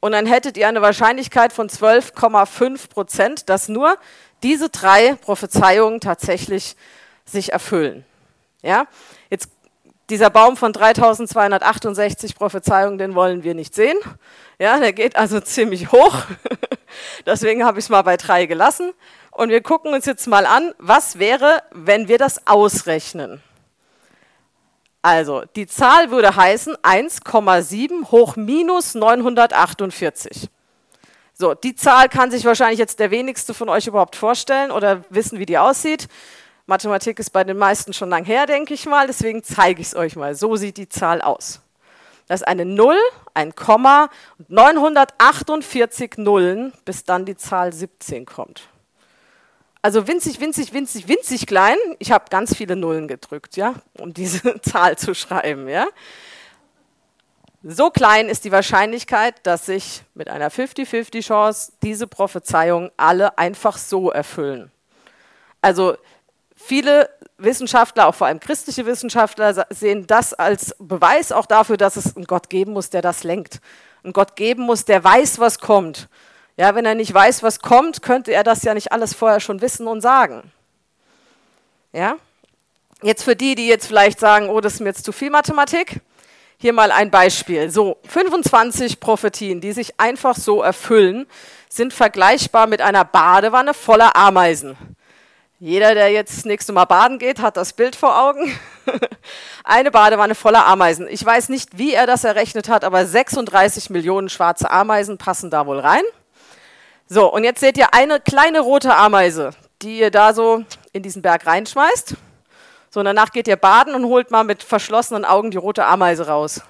Und 0.01 0.13
dann 0.13 0.27
hättet 0.27 0.57
ihr 0.57 0.69
eine 0.69 0.83
Wahrscheinlichkeit 0.83 1.53
von 1.53 1.69
12,5 1.69 2.89
Prozent, 2.89 3.49
dass 3.49 3.69
nur 3.69 3.97
diese 4.43 4.69
drei 4.69 5.15
Prophezeiungen 5.15 6.01
tatsächlich 6.01 6.77
sich 7.25 7.53
erfüllen. 7.53 8.05
Ja? 8.63 8.87
Jetzt 9.31 9.51
dieser 10.11 10.31
Baum 10.31 10.57
von 10.57 10.73
3268 10.73 12.35
Prophezeiungen, 12.35 12.99
den 12.99 13.15
wollen 13.15 13.43
wir 13.43 13.55
nicht 13.55 13.75
sehen. 13.75 13.99
Ja, 14.59 14.79
der 14.79 14.93
geht 14.93 15.17
also 15.17 15.41
ziemlich 15.43 15.93
hoch. 15.93 16.23
Deswegen 17.27 17.65
habe 17.65 17.79
ich 17.79 17.85
es 17.87 17.89
mal 17.91 18.03
bei 18.03 18.17
drei 18.17 18.47
gelassen. 18.47 18.93
Und 19.31 19.51
wir 19.51 19.63
gucken 19.63 19.93
uns 19.93 20.07
jetzt 20.07 20.27
mal 20.27 20.47
an, 20.47 20.75
was 20.79 21.19
wäre, 21.19 21.63
wenn 21.73 22.09
wir 22.09 22.19
das 22.19 22.47
ausrechnen. 22.47 23.43
Also, 25.01 25.45
die 25.55 25.69
Zahl 25.69 26.11
würde 26.11 26.35
heißen 26.35 26.75
1,7 26.77 28.11
hoch 28.11 28.35
minus 28.35 28.95
948. 28.95 30.49
So, 31.41 31.55
die 31.55 31.77
Zahl 31.77 32.09
kann 32.09 32.33
sich 32.33 32.45
wahrscheinlich 32.45 32.81
jetzt 32.81 32.99
der 32.99 33.13
wenigste 33.13 33.55
von 33.55 33.69
euch 33.69 33.87
überhaupt 33.87 34.17
vorstellen 34.17 34.73
oder 34.73 35.05
wissen, 35.09 35.39
wie 35.39 35.47
die 35.47 35.57
aussieht. 35.57 36.09
Mathematik 36.67 37.21
ist 37.21 37.31
bei 37.31 37.45
den 37.45 37.57
meisten 37.57 37.93
schon 37.93 38.11
lang 38.11 38.25
her, 38.25 38.47
denke 38.47 38.75
ich 38.75 38.87
mal, 38.87 39.07
deswegen 39.07 39.45
zeige 39.45 39.81
ich 39.81 39.87
es 39.87 39.95
euch 39.95 40.17
mal. 40.17 40.35
So 40.35 40.57
sieht 40.57 40.79
die 40.79 40.89
Zahl 40.89 41.23
aus. 41.23 41.61
Das 42.27 42.41
ist 42.41 42.47
eine 42.49 42.65
0, 42.65 42.97
ein 43.35 43.55
Komma 43.55 44.11
und 44.39 44.51
948 44.51 46.19
Nullen, 46.19 46.73
bis 46.85 47.05
dann 47.05 47.25
die 47.25 47.37
Zahl 47.37 47.73
17 47.73 48.27
kommt. 48.27 48.63
Also 49.81 50.09
winzig, 50.09 50.41
winzig, 50.41 50.73
winzig, 50.73 51.07
winzig 51.07 51.47
klein. 51.47 51.77
Ich 52.01 52.11
habe 52.11 52.25
ganz 52.31 52.57
viele 52.57 52.75
Nullen 52.75 53.07
gedrückt, 53.07 53.57
ja, 53.57 53.75
um 53.97 54.13
diese 54.13 54.61
Zahl 54.63 54.99
zu 54.99 55.15
schreiben, 55.15 55.69
ja. 55.69 55.87
So 57.71 57.91
klein 57.91 58.31
ist 58.31 58.47
die 58.47 58.51
Wahrscheinlichkeit, 58.51 59.35
dass 59.43 59.67
sich 59.67 60.03
mit 60.15 60.31
einer 60.31 60.51
50-50 60.51 61.21
Chance 61.21 61.73
diese 61.83 62.07
Prophezeiungen 62.07 62.91
alle 62.97 63.37
einfach 63.37 63.77
so 63.77 64.11
erfüllen. 64.11 64.73
Also 65.61 65.99
viele 66.57 67.11
Wissenschaftler, 67.37 68.07
auch 68.07 68.15
vor 68.15 68.27
allem 68.27 68.41
christliche 68.41 68.87
Wissenschaftler, 68.87 69.67
sehen 69.69 70.07
das 70.07 70.33
als 70.33 70.75
Beweis 70.79 71.31
auch 71.31 71.45
dafür, 71.45 71.77
dass 71.77 71.97
es 71.97 72.17
einen 72.17 72.25
Gott 72.25 72.49
geben 72.49 72.73
muss, 72.73 72.89
der 72.89 73.03
das 73.03 73.23
lenkt. 73.23 73.61
Einen 74.03 74.15
Gott 74.15 74.35
geben 74.35 74.63
muss, 74.63 74.87
der 74.87 75.05
weiß, 75.05 75.39
was 75.39 75.59
kommt. 75.59 76.09
Ja, 76.57 76.75
wenn 76.75 76.87
er 76.87 76.95
nicht 76.95 77.13
weiß, 77.13 77.43
was 77.43 77.61
kommt, 77.61 78.01
könnte 78.01 78.33
er 78.33 78.45
das 78.45 78.63
ja 78.63 78.73
nicht 78.73 78.93
alles 78.93 79.13
vorher 79.13 79.41
schon 79.41 79.61
wissen 79.61 79.87
und 79.89 80.01
sagen. 80.01 80.53
Ja? 81.93 82.17
Jetzt 83.03 83.25
für 83.25 83.37
die, 83.37 83.55
die 83.57 83.69
jetzt 83.69 83.87
vielleicht 83.87 84.21
sagen, 84.21 84.49
oh, 84.49 84.63
das 84.63 84.75
ist 84.75 84.81
mir 84.81 84.89
jetzt 84.89 85.05
zu 85.05 85.13
viel 85.13 85.29
Mathematik, 85.29 86.01
hier 86.59 86.73
mal 86.73 86.91
ein 86.91 87.11
Beispiel. 87.11 87.71
So, 87.71 87.99
25 88.09 89.01
Prophetien, 89.01 89.61
die 89.61 89.73
sich 89.73 89.99
einfach 89.99 90.35
so 90.35 90.61
erfüllen, 90.61 91.27
sind 91.69 91.95
vergleichbar 91.95 92.67
mit 92.67 92.81
einer 92.81 93.05
Badewanne 93.05 93.75
voller 93.75 94.17
Ameisen. 94.17 94.77
Jeder, 95.61 95.95
der 95.95 96.11
jetzt 96.11 96.37
das 96.37 96.45
nächste 96.45 96.73
Mal 96.73 96.85
baden 96.85 97.19
geht, 97.19 97.41
hat 97.41 97.57
das 97.57 97.73
Bild 97.73 97.97
vor 97.97 98.21
Augen. 98.21 98.53
Eine 99.65 99.91
Badewanne 99.91 100.35
voller 100.35 100.67
Ameisen. 100.67 101.09
Ich 101.09 101.25
weiß 101.25 101.49
nicht, 101.49 101.79
wie 101.79 101.95
er 101.95 102.07
das 102.07 102.23
errechnet 102.25 102.69
hat, 102.69 102.85
aber 102.85 103.07
36 103.07 103.91
Millionen 103.91 104.29
schwarze 104.29 104.71
Ameisen 104.71 105.19
passen 105.19 105.51
da 105.51 105.67
wohl 105.67 105.81
rein. 105.81 106.03
So, 107.09 107.33
und 107.33 107.43
jetzt 107.43 107.61
seht 107.61 107.77
ihr 107.77 107.93
eine 107.93 108.21
kleine 108.21 108.61
rote 108.61 108.95
Ameise, 108.95 109.51
die 109.83 109.99
ihr 109.99 110.11
da 110.11 110.33
so 110.33 110.65
in 110.93 111.03
diesen 111.03 111.23
Berg 111.23 111.47
reinschmeißt. 111.47 112.15
So, 112.91 113.01
und 113.01 113.07
danach 113.07 113.33
geht 113.33 113.49
ihr 113.49 113.57
baden 113.57 113.95
und 113.95 114.07
holt 114.07 114.31
mal 114.31 114.45
mit 114.45 114.63
verschlossenen 114.63 115.25
Augen 115.25 115.51
die 115.51 115.59
rote 115.59 115.85
Ameise 115.85 116.27
raus. 116.27 116.63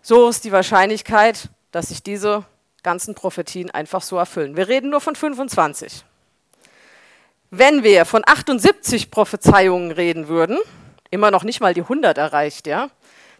So 0.00 0.28
ist 0.28 0.44
die 0.44 0.52
Wahrscheinlichkeit, 0.52 1.48
dass 1.72 1.88
sich 1.88 2.02
diese 2.02 2.44
ganzen 2.82 3.14
Prophetien 3.14 3.70
einfach 3.70 4.02
so 4.02 4.16
erfüllen. 4.16 4.56
Wir 4.56 4.68
reden 4.68 4.90
nur 4.90 5.00
von 5.00 5.16
25. 5.16 6.04
Wenn 7.50 7.82
wir 7.82 8.04
von 8.04 8.22
78 8.26 9.10
Prophezeiungen 9.10 9.90
reden 9.90 10.28
würden, 10.28 10.58
immer 11.10 11.30
noch 11.30 11.44
nicht 11.44 11.60
mal 11.60 11.74
die 11.74 11.82
100 11.82 12.16
erreicht, 12.18 12.66
ja, 12.66 12.88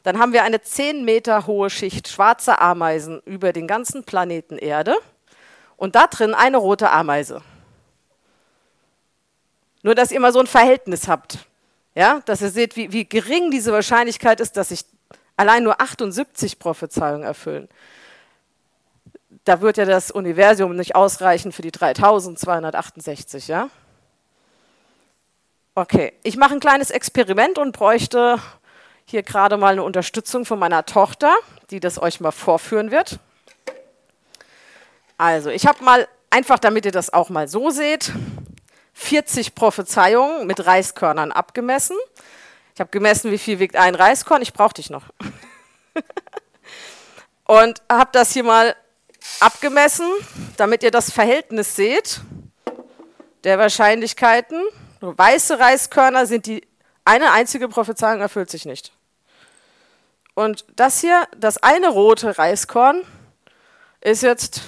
dann 0.02 0.18
haben 0.18 0.32
wir 0.32 0.42
eine 0.42 0.60
10 0.60 1.04
Meter 1.04 1.46
hohe 1.46 1.70
Schicht 1.70 2.08
schwarzer 2.08 2.60
Ameisen 2.60 3.20
über 3.24 3.52
den 3.52 3.66
ganzen 3.66 4.04
Planeten 4.04 4.58
Erde 4.58 4.96
und 5.76 5.94
da 5.94 6.06
drin 6.08 6.34
eine 6.34 6.58
rote 6.58 6.90
Ameise. 6.90 7.42
Nur, 9.82 9.94
dass 9.94 10.12
ihr 10.12 10.20
mal 10.20 10.32
so 10.32 10.40
ein 10.40 10.46
Verhältnis 10.46 11.08
habt, 11.08 11.38
ja, 11.94 12.20
dass 12.24 12.40
ihr 12.40 12.50
seht, 12.50 12.76
wie, 12.76 12.92
wie 12.92 13.04
gering 13.04 13.50
diese 13.50 13.72
Wahrscheinlichkeit 13.72 14.40
ist, 14.40 14.56
dass 14.56 14.70
sich 14.70 14.84
allein 15.36 15.62
nur 15.62 15.80
78 15.80 16.58
Prophezeiungen 16.58 17.22
erfüllen. 17.22 17.68
Da 19.44 19.60
wird 19.60 19.76
ja 19.76 19.84
das 19.84 20.10
Universum 20.10 20.76
nicht 20.76 20.94
ausreichen 20.94 21.52
für 21.52 21.62
die 21.62 21.72
3268, 21.72 23.48
ja? 23.48 23.68
Okay, 25.74 26.12
ich 26.22 26.36
mache 26.36 26.52
ein 26.52 26.60
kleines 26.60 26.90
Experiment 26.90 27.58
und 27.58 27.72
bräuchte 27.72 28.38
hier 29.04 29.22
gerade 29.22 29.56
mal 29.56 29.72
eine 29.72 29.82
Unterstützung 29.82 30.44
von 30.44 30.58
meiner 30.58 30.84
Tochter, 30.84 31.34
die 31.70 31.80
das 31.80 32.00
euch 32.00 32.20
mal 32.20 32.30
vorführen 32.30 32.90
wird. 32.90 33.18
Also, 35.16 35.50
ich 35.50 35.66
habe 35.66 35.82
mal 35.82 36.08
einfach, 36.30 36.58
damit 36.58 36.84
ihr 36.84 36.92
das 36.92 37.12
auch 37.12 37.30
mal 37.30 37.48
so 37.48 37.70
seht, 37.70 38.12
40 38.94 39.54
Prophezeiungen 39.54 40.46
mit 40.46 40.64
Reiskörnern 40.66 41.32
abgemessen. 41.32 41.96
Ich 42.74 42.80
habe 42.80 42.90
gemessen, 42.90 43.30
wie 43.30 43.38
viel 43.38 43.58
wiegt 43.58 43.76
ein 43.76 43.94
Reiskorn. 43.94 44.42
Ich 44.42 44.52
brauche 44.52 44.74
dich 44.74 44.90
noch. 44.90 45.04
Und 47.46 47.82
habe 47.90 48.10
das 48.12 48.32
hier 48.32 48.44
mal 48.44 48.76
abgemessen, 49.40 50.06
damit 50.56 50.82
ihr 50.82 50.90
das 50.90 51.10
Verhältnis 51.10 51.76
seht 51.76 52.20
der 53.44 53.58
Wahrscheinlichkeiten. 53.58 54.62
Weiße 55.00 55.58
Reiskörner 55.58 56.26
sind 56.26 56.46
die 56.46 56.66
eine 57.04 57.32
einzige 57.32 57.68
Prophezeiung 57.68 58.20
erfüllt 58.20 58.50
sich 58.50 58.64
nicht. 58.64 58.92
Und 60.34 60.64
das 60.76 61.00
hier, 61.00 61.26
das 61.36 61.58
eine 61.58 61.88
rote 61.88 62.38
Reiskorn, 62.38 63.02
ist 64.00 64.22
jetzt 64.22 64.62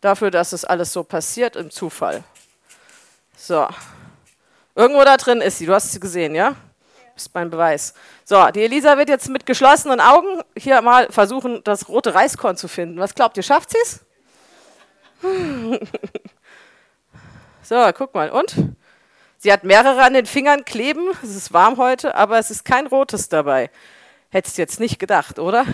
dafür, 0.00 0.30
dass 0.30 0.52
es 0.52 0.64
alles 0.64 0.92
so 0.92 1.04
passiert 1.04 1.56
im 1.56 1.70
Zufall. 1.70 2.24
So. 3.38 3.68
Irgendwo 4.74 5.04
da 5.04 5.16
drin 5.16 5.40
ist 5.40 5.58
sie. 5.58 5.66
Du 5.66 5.72
hast 5.72 5.92
sie 5.92 6.00
gesehen, 6.00 6.34
ja? 6.34 6.56
Das 7.14 7.26
ist 7.26 7.34
mein 7.34 7.50
Beweis. 7.50 7.94
So, 8.24 8.48
die 8.50 8.62
Elisa 8.62 8.98
wird 8.98 9.08
jetzt 9.08 9.28
mit 9.28 9.46
geschlossenen 9.46 10.00
Augen 10.00 10.42
hier 10.56 10.80
mal 10.82 11.10
versuchen, 11.10 11.62
das 11.64 11.88
rote 11.88 12.14
Reiskorn 12.14 12.56
zu 12.56 12.68
finden. 12.68 12.98
Was 12.98 13.14
glaubt 13.14 13.36
ihr, 13.36 13.42
schafft 13.42 13.70
sie 13.70 13.78
es? 13.82 14.00
so, 17.62 17.90
guck 17.94 18.14
mal. 18.14 18.30
Und? 18.30 18.54
Sie 19.38 19.52
hat 19.52 19.62
mehrere 19.62 20.02
an 20.02 20.14
den 20.14 20.26
Fingern 20.26 20.64
kleben. 20.64 21.10
Es 21.22 21.34
ist 21.34 21.52
warm 21.52 21.76
heute, 21.76 22.16
aber 22.16 22.38
es 22.38 22.50
ist 22.50 22.64
kein 22.64 22.88
rotes 22.88 23.28
dabei. 23.28 23.70
Hättest 24.30 24.58
du 24.58 24.62
jetzt 24.62 24.80
nicht 24.80 24.98
gedacht, 24.98 25.38
oder? 25.38 25.64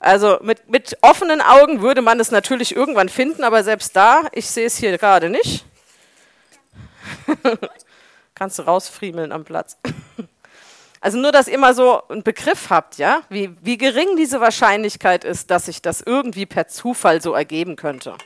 Also 0.00 0.38
mit, 0.40 0.68
mit 0.70 0.96
offenen 1.02 1.42
Augen 1.42 1.82
würde 1.82 2.00
man 2.00 2.18
es 2.18 2.30
natürlich 2.30 2.74
irgendwann 2.74 3.10
finden, 3.10 3.44
aber 3.44 3.62
selbst 3.62 3.94
da, 3.94 4.22
ich 4.32 4.50
sehe 4.50 4.66
es 4.66 4.78
hier 4.78 4.96
gerade 4.96 5.28
nicht. 5.28 5.66
Kannst 8.34 8.58
du 8.58 8.62
rausfriemeln 8.62 9.30
am 9.30 9.44
Platz. 9.44 9.78
Also 11.02 11.16
nur, 11.16 11.32
dass 11.32 11.48
ihr 11.48 11.56
mal 11.56 11.74
so 11.74 12.06
einen 12.08 12.22
Begriff 12.22 12.68
habt, 12.68 12.98
ja, 12.98 13.22
wie, 13.30 13.56
wie 13.62 13.78
gering 13.78 14.16
diese 14.18 14.42
Wahrscheinlichkeit 14.42 15.24
ist, 15.24 15.50
dass 15.50 15.64
sich 15.64 15.80
das 15.80 16.02
irgendwie 16.02 16.44
per 16.44 16.68
Zufall 16.68 17.22
so 17.22 17.32
ergeben 17.32 17.76
könnte. 17.76 18.18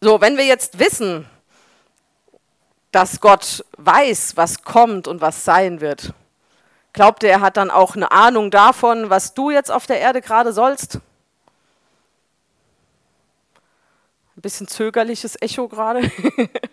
So, 0.00 0.22
wenn 0.22 0.38
wir 0.38 0.46
jetzt 0.46 0.78
wissen, 0.78 1.26
dass 2.92 3.20
Gott 3.20 3.62
weiß, 3.76 4.38
was 4.38 4.62
kommt 4.62 5.06
und 5.06 5.20
was 5.20 5.44
sein 5.44 5.82
wird, 5.82 6.14
glaubt 6.94 7.22
ihr, 7.22 7.28
er 7.28 7.40
hat 7.42 7.58
dann 7.58 7.70
auch 7.70 7.94
eine 7.94 8.10
Ahnung 8.10 8.50
davon, 8.50 9.10
was 9.10 9.34
du 9.34 9.50
jetzt 9.50 9.70
auf 9.70 9.86
der 9.86 10.00
Erde 10.00 10.22
gerade 10.22 10.54
sollst? 10.54 11.00
Ein 14.36 14.40
bisschen 14.40 14.66
zögerliches 14.66 15.36
Echo 15.40 15.68
gerade. 15.68 16.10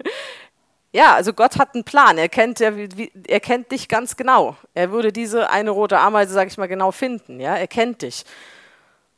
ja, 0.93 1.15
also 1.15 1.33
Gott 1.33 1.57
hat 1.57 1.75
einen 1.75 1.83
Plan. 1.83 2.17
Er 2.17 2.29
kennt, 2.29 2.61
er, 2.61 2.73
er 3.27 3.39
kennt 3.39 3.71
dich 3.71 3.89
ganz 3.89 4.15
genau. 4.15 4.55
Er 4.73 4.91
würde 4.91 5.11
diese 5.11 5.49
eine 5.49 5.71
rote 5.71 5.99
Ameise, 5.99 6.33
sage 6.33 6.49
ich 6.49 6.57
mal, 6.57 6.67
genau 6.67 6.91
finden. 6.91 7.39
Ja, 7.39 7.55
er 7.55 7.67
kennt 7.67 8.01
dich. 8.01 8.23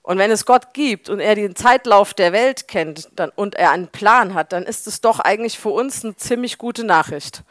Und 0.02 0.18
wenn 0.18 0.32
es 0.32 0.46
Gott 0.46 0.74
gibt 0.74 1.08
und 1.08 1.22
er 1.22 1.36
den 1.36 1.56
Zeitlauf 1.56 2.14
der 2.14 2.34
Welt 2.34 2.68
kennt 2.68 3.10
dann, 3.16 3.30
und 3.30 3.56
er 3.56 3.72
einen 3.72 3.88
Plan 3.88 4.34
hat, 4.34 4.52
dann 4.52 4.64
ist 4.64 4.86
es 4.86 5.00
doch 5.00 5.20
eigentlich 5.20 5.58
für 5.58 5.70
uns 5.70 6.04
eine 6.04 6.18
ziemlich 6.18 6.58
gute 6.58 6.84
Nachricht. 6.84 7.44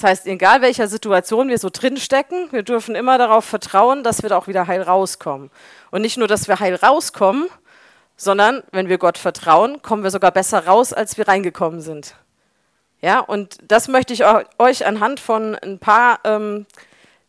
Das 0.00 0.08
heißt, 0.08 0.26
egal 0.28 0.62
welcher 0.62 0.88
Situation 0.88 1.50
wir 1.50 1.58
so 1.58 1.68
drinstecken, 1.70 2.50
wir 2.52 2.62
dürfen 2.62 2.94
immer 2.94 3.18
darauf 3.18 3.44
vertrauen, 3.44 4.02
dass 4.02 4.22
wir 4.22 4.30
da 4.30 4.38
auch 4.38 4.46
wieder 4.46 4.66
heil 4.66 4.80
rauskommen. 4.80 5.50
Und 5.90 6.00
nicht 6.00 6.16
nur, 6.16 6.26
dass 6.26 6.48
wir 6.48 6.58
heil 6.58 6.74
rauskommen, 6.74 7.48
sondern 8.16 8.62
wenn 8.72 8.88
wir 8.88 8.96
Gott 8.96 9.18
vertrauen, 9.18 9.82
kommen 9.82 10.02
wir 10.02 10.10
sogar 10.10 10.30
besser 10.30 10.64
raus, 10.66 10.94
als 10.94 11.18
wir 11.18 11.28
reingekommen 11.28 11.82
sind. 11.82 12.14
Ja, 13.02 13.18
und 13.20 13.58
das 13.62 13.88
möchte 13.88 14.14
ich 14.14 14.24
euch 14.58 14.86
anhand 14.86 15.20
von 15.20 15.54
ein 15.56 15.78
paar 15.78 16.20
ähm, 16.24 16.64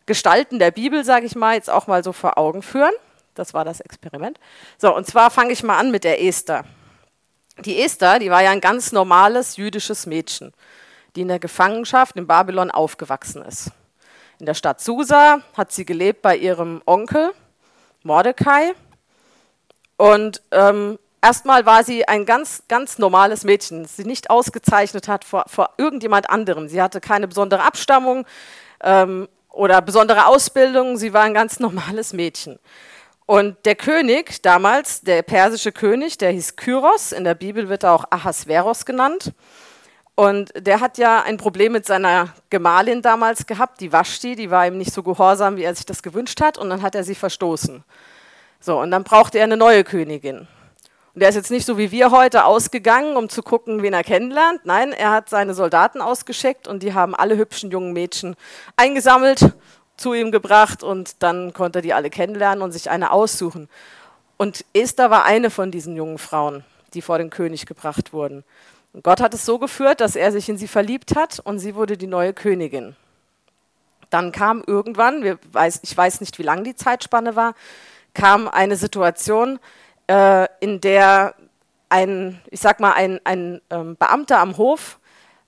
Gestalten 0.06 0.58
der 0.58 0.72
Bibel, 0.72 1.04
sage 1.04 1.26
ich 1.26 1.36
mal, 1.36 1.56
jetzt 1.56 1.70
auch 1.70 1.88
mal 1.88 2.06
so 2.06 2.14
vor 2.14 2.38
Augen 2.38 2.62
führen. 2.62 2.94
Das 3.36 3.54
war 3.54 3.66
das 3.66 3.82
Experiment. 3.82 4.40
So, 4.78 4.96
und 4.96 5.06
zwar 5.06 5.30
fange 5.30 5.52
ich 5.52 5.62
mal 5.62 5.78
an 5.78 5.92
mit 5.92 6.06
der 6.06 6.24
Esther. 6.24 6.64
Die 7.66 7.82
Esther, 7.82 8.20
die 8.20 8.32
war 8.32 8.42
ja 8.42 8.52
ein 8.52 8.62
ganz 8.62 8.94
normales 8.94 9.58
jüdisches 9.58 10.06
Mädchen, 10.06 10.54
die 11.16 11.22
in 11.22 11.28
der 11.28 11.40
Gefangenschaft 11.40 12.16
in 12.16 12.28
Babylon 12.28 12.72
aufgewachsen 12.72 13.44
ist. 13.44 13.72
In 14.40 14.46
der 14.46 14.54
Stadt 14.54 14.82
Susa 14.82 15.40
hat 15.56 15.72
sie 15.72 15.86
gelebt 15.86 16.22
bei 16.22 16.36
ihrem 16.36 16.82
Onkel 16.86 17.32
Mordecai. 18.04 18.74
Und 19.98 20.42
ähm, 20.52 20.98
erstmal 21.22 21.66
war 21.66 21.84
sie 21.84 22.08
ein 22.08 22.26
ganz, 22.26 22.64
ganz 22.68 22.98
normales 22.98 23.44
Mädchen, 23.44 23.84
das 23.84 23.98
sie 23.98 24.06
nicht 24.06 24.30
ausgezeichnet 24.30 25.08
hat 25.08 25.24
vor, 25.24 25.46
vor 25.48 25.72
irgendjemand 25.78 26.30
anderem. 26.30 26.68
Sie 26.68 26.82
hatte 26.82 27.00
keine 27.02 27.28
besondere 27.28 27.64
Abstammung 27.64 28.26
ähm, 28.82 29.28
oder 29.50 29.82
besondere 29.82 30.26
Ausbildung, 30.26 30.98
sie 30.98 31.14
war 31.14 31.24
ein 31.24 31.34
ganz 31.34 31.60
normales 31.60 32.14
Mädchen. 32.14 32.58
Und 33.28 33.66
der 33.66 33.76
König 33.76 34.42
damals, 34.42 35.02
der 35.02 35.22
persische 35.22 35.72
König, 35.72 36.18
der 36.18 36.32
hieß 36.32 36.56
Kyros, 36.56 37.12
in 37.12 37.24
der 37.24 37.36
Bibel 37.36 37.70
wird 37.70 37.84
er 37.84 37.94
auch 37.94 38.06
Ahasveros 38.10 38.86
genannt. 38.86 39.34
Und 40.16 40.52
der 40.56 40.82
hat 40.82 40.98
ja 40.98 41.24
ein 41.24 41.38
Problem 41.38 41.72
mit 41.72 41.86
seiner 41.86 42.30
Gemahlin 42.50 43.02
damals 43.02 43.46
gehabt, 43.46 43.80
die 43.80 43.92
Vashti, 43.92 44.36
die 44.36 44.52
war 44.52 44.68
ihm 44.68 44.78
nicht 44.78 44.94
so 44.94 45.04
gehorsam, 45.04 45.56
wie 45.56 45.64
er 45.64 45.74
sich 45.74 45.86
das 45.86 46.04
gewünscht 46.04 46.42
hat, 46.42 46.58
und 46.58 46.70
dann 46.70 46.82
hat 46.82 46.96
er 46.96 47.04
sie 47.04 47.16
verstoßen. 47.16 47.84
So, 48.60 48.80
und 48.80 48.92
dann 48.92 49.04
brauchte 49.04 49.40
er 49.40 49.46
eine 49.46 49.58
neue 49.58 49.84
Königin. 49.84 50.48
Und 51.14 51.22
er 51.22 51.30
ist 51.30 51.36
jetzt 51.36 51.52
nicht 51.52 51.66
so 51.66 51.78
wie 51.78 51.92
wir 51.92 52.12
heute 52.12 52.46
ausgegangen, 52.46 53.18
um 53.18 53.28
zu 53.28 53.42
gucken, 53.42 53.82
wen 53.82 53.94
er 53.94 54.04
kennenlernt. 54.04 54.62
Nein, 54.66 54.94
er 54.94 55.12
hat 55.12 55.30
seine 55.30 55.54
Soldaten 55.54 56.02
ausgeschickt 56.02 56.68
und 56.68 56.84
die 56.84 56.94
haben 56.94 57.16
alle 57.16 57.36
hübschen 57.36 57.70
jungen 57.70 57.92
Mädchen 57.92 58.36
eingesammelt 58.78 59.54
zu 59.98 60.14
ihm 60.14 60.32
gebracht 60.32 60.84
und 60.84 61.22
dann 61.22 61.54
konnte 61.54 61.80
er 61.80 61.82
die 61.82 61.94
alle 61.94 62.10
kennenlernen 62.10 62.62
und 62.62 62.72
sich 62.72 62.90
eine 62.90 63.12
aussuchen. 63.12 63.68
Und 64.38 64.66
Esther 64.74 65.10
war 65.10 65.26
eine 65.26 65.50
von 65.50 65.70
diesen 65.70 65.96
jungen 65.96 66.18
Frauen, 66.18 66.64
die 66.94 67.02
vor 67.02 67.18
den 67.18 67.30
König 67.30 67.66
gebracht 67.66 68.14
wurden. 68.14 68.44
Und 68.94 69.04
Gott 69.04 69.22
hat 69.22 69.34
es 69.34 69.46
so 69.46 69.58
geführt, 69.58 70.02
dass 70.02 70.16
er 70.16 70.32
sich 70.32 70.50
in 70.50 70.58
sie 70.58 70.68
verliebt 70.68 71.16
hat 71.16 71.40
und 71.40 71.60
sie 71.60 71.76
wurde 71.76 71.98
die 71.98 72.08
neue 72.08 72.34
Königin. 72.34 72.96
Dann 74.10 74.32
kam 74.34 74.64
irgendwann, 74.68 75.24
ich 75.24 75.98
weiß 75.98 76.20
nicht, 76.20 76.38
wie 76.38 76.44
lang 76.44 76.66
die 76.66 76.76
Zeitspanne 76.76 77.36
war, 77.36 77.56
kam 78.14 78.50
eine 78.50 78.76
Situation, 78.76 79.60
äh, 80.08 80.48
in 80.60 80.82
der 80.82 81.36
ein, 81.88 82.42
ich 82.50 82.60
sag 82.60 82.80
mal, 82.80 82.94
ein, 82.94 83.20
ein 83.24 83.62
ähm, 83.70 83.96
Beamter 83.98 84.40
am 84.40 84.58
Hof 84.58 85.00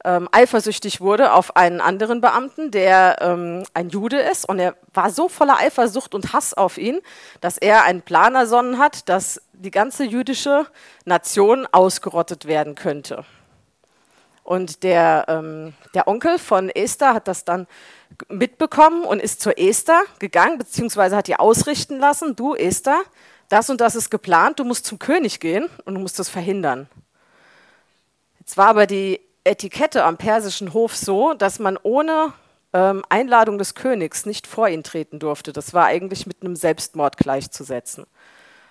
ähm, 0.03 0.27
eifersüchtig 0.31 0.99
wurde 1.01 1.33
auf 1.33 1.55
einen 1.55 1.79
anderen 1.79 2.19
Beamten, 2.19 2.71
der 2.71 3.17
ähm, 3.21 3.63
ein 3.73 3.89
Jude 3.89 4.19
ist. 4.19 4.47
Und 4.47 4.59
er 4.59 4.75
war 4.93 5.09
so 5.09 5.29
voller 5.29 5.57
Eifersucht 5.57 6.13
und 6.13 6.33
Hass 6.33 6.53
auf 6.53 6.77
ihn, 6.77 6.99
dass 7.41 7.57
er 7.57 7.83
einen 7.85 8.01
Plan 8.01 8.35
ersonnen 8.35 8.79
hat, 8.79 9.07
dass 9.07 9.41
die 9.53 9.71
ganze 9.71 10.03
jüdische 10.03 10.67
Nation 11.05 11.67
ausgerottet 11.71 12.45
werden 12.45 12.75
könnte. 12.75 13.23
Und 14.43 14.83
der, 14.83 15.25
ähm, 15.29 15.73
der 15.93 16.07
Onkel 16.09 16.37
von 16.37 16.69
Esther 16.69 17.13
hat 17.13 17.29
das 17.29 17.45
dann 17.45 17.65
mitbekommen 18.27 19.05
und 19.05 19.21
ist 19.21 19.41
zur 19.41 19.57
Esther 19.57 20.01
gegangen, 20.19 20.57
beziehungsweise 20.57 21.15
hat 21.15 21.29
ihr 21.29 21.39
ausrichten 21.39 21.97
lassen, 21.97 22.35
du 22.35 22.53
Esther, 22.53 23.01
das 23.47 23.69
und 23.69 23.79
das 23.79 23.95
ist 23.95 24.09
geplant, 24.09 24.59
du 24.59 24.65
musst 24.65 24.85
zum 24.85 24.99
König 24.99 25.39
gehen 25.39 25.69
und 25.85 25.95
du 25.95 26.01
musst 26.01 26.19
das 26.19 26.27
verhindern. 26.27 26.89
Jetzt 28.39 28.57
war 28.57 28.67
aber 28.67 28.85
die 28.85 29.21
Etikette 29.43 30.03
am 30.03 30.17
persischen 30.17 30.73
Hof 30.73 30.95
so, 30.95 31.33
dass 31.33 31.59
man 31.59 31.77
ohne 31.81 32.33
ähm, 32.73 33.03
Einladung 33.09 33.57
des 33.57 33.75
Königs 33.75 34.25
nicht 34.25 34.47
vor 34.47 34.67
ihn 34.67 34.83
treten 34.83 35.19
durfte. 35.19 35.53
Das 35.53 35.73
war 35.73 35.85
eigentlich 35.85 36.25
mit 36.25 36.41
einem 36.41 36.55
Selbstmord 36.55 37.17
gleichzusetzen. 37.17 38.05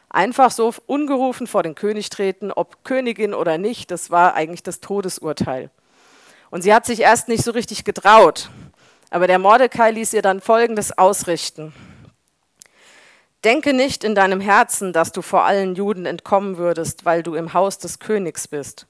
Einfach 0.09 0.51
so 0.51 0.75
ungerufen 0.87 1.47
vor 1.47 1.63
den 1.63 1.75
König 1.75 2.11
treten, 2.11 2.53
ob 2.53 2.85
Königin 2.85 3.33
oder 3.33 3.57
nicht, 3.59 3.91
das 3.91 4.11
war 4.11 4.35
eigentlich 4.35 4.63
das 4.63 4.81
Todesurteil. 4.81 5.71
Und 6.51 6.63
sie 6.63 6.75
hat 6.75 6.85
sich 6.85 7.01
erst 7.01 7.29
nicht 7.29 7.43
so 7.43 7.53
richtig 7.53 7.85
getraut. 7.85 8.51
Aber 9.09 9.27
der 9.27 9.39
Mordecai 9.39 9.91
ließ 9.91 10.13
ihr 10.13 10.23
dann 10.23 10.41
Folgendes 10.41 10.97
ausrichten. 10.97 11.73
Denke 13.45 13.73
nicht 13.73 14.05
in 14.05 14.15
deinem 14.15 14.41
Herzen, 14.41 14.93
dass 14.93 15.13
du 15.13 15.23
vor 15.23 15.45
allen 15.45 15.75
Juden 15.75 16.07
entkommen 16.07 16.59
würdest, 16.59 17.05
weil 17.05 17.23
du 17.23 17.35
im 17.35 17.55
Haus 17.55 17.79
des 17.79 17.99
Königs 17.99 18.49
bist. 18.49 18.87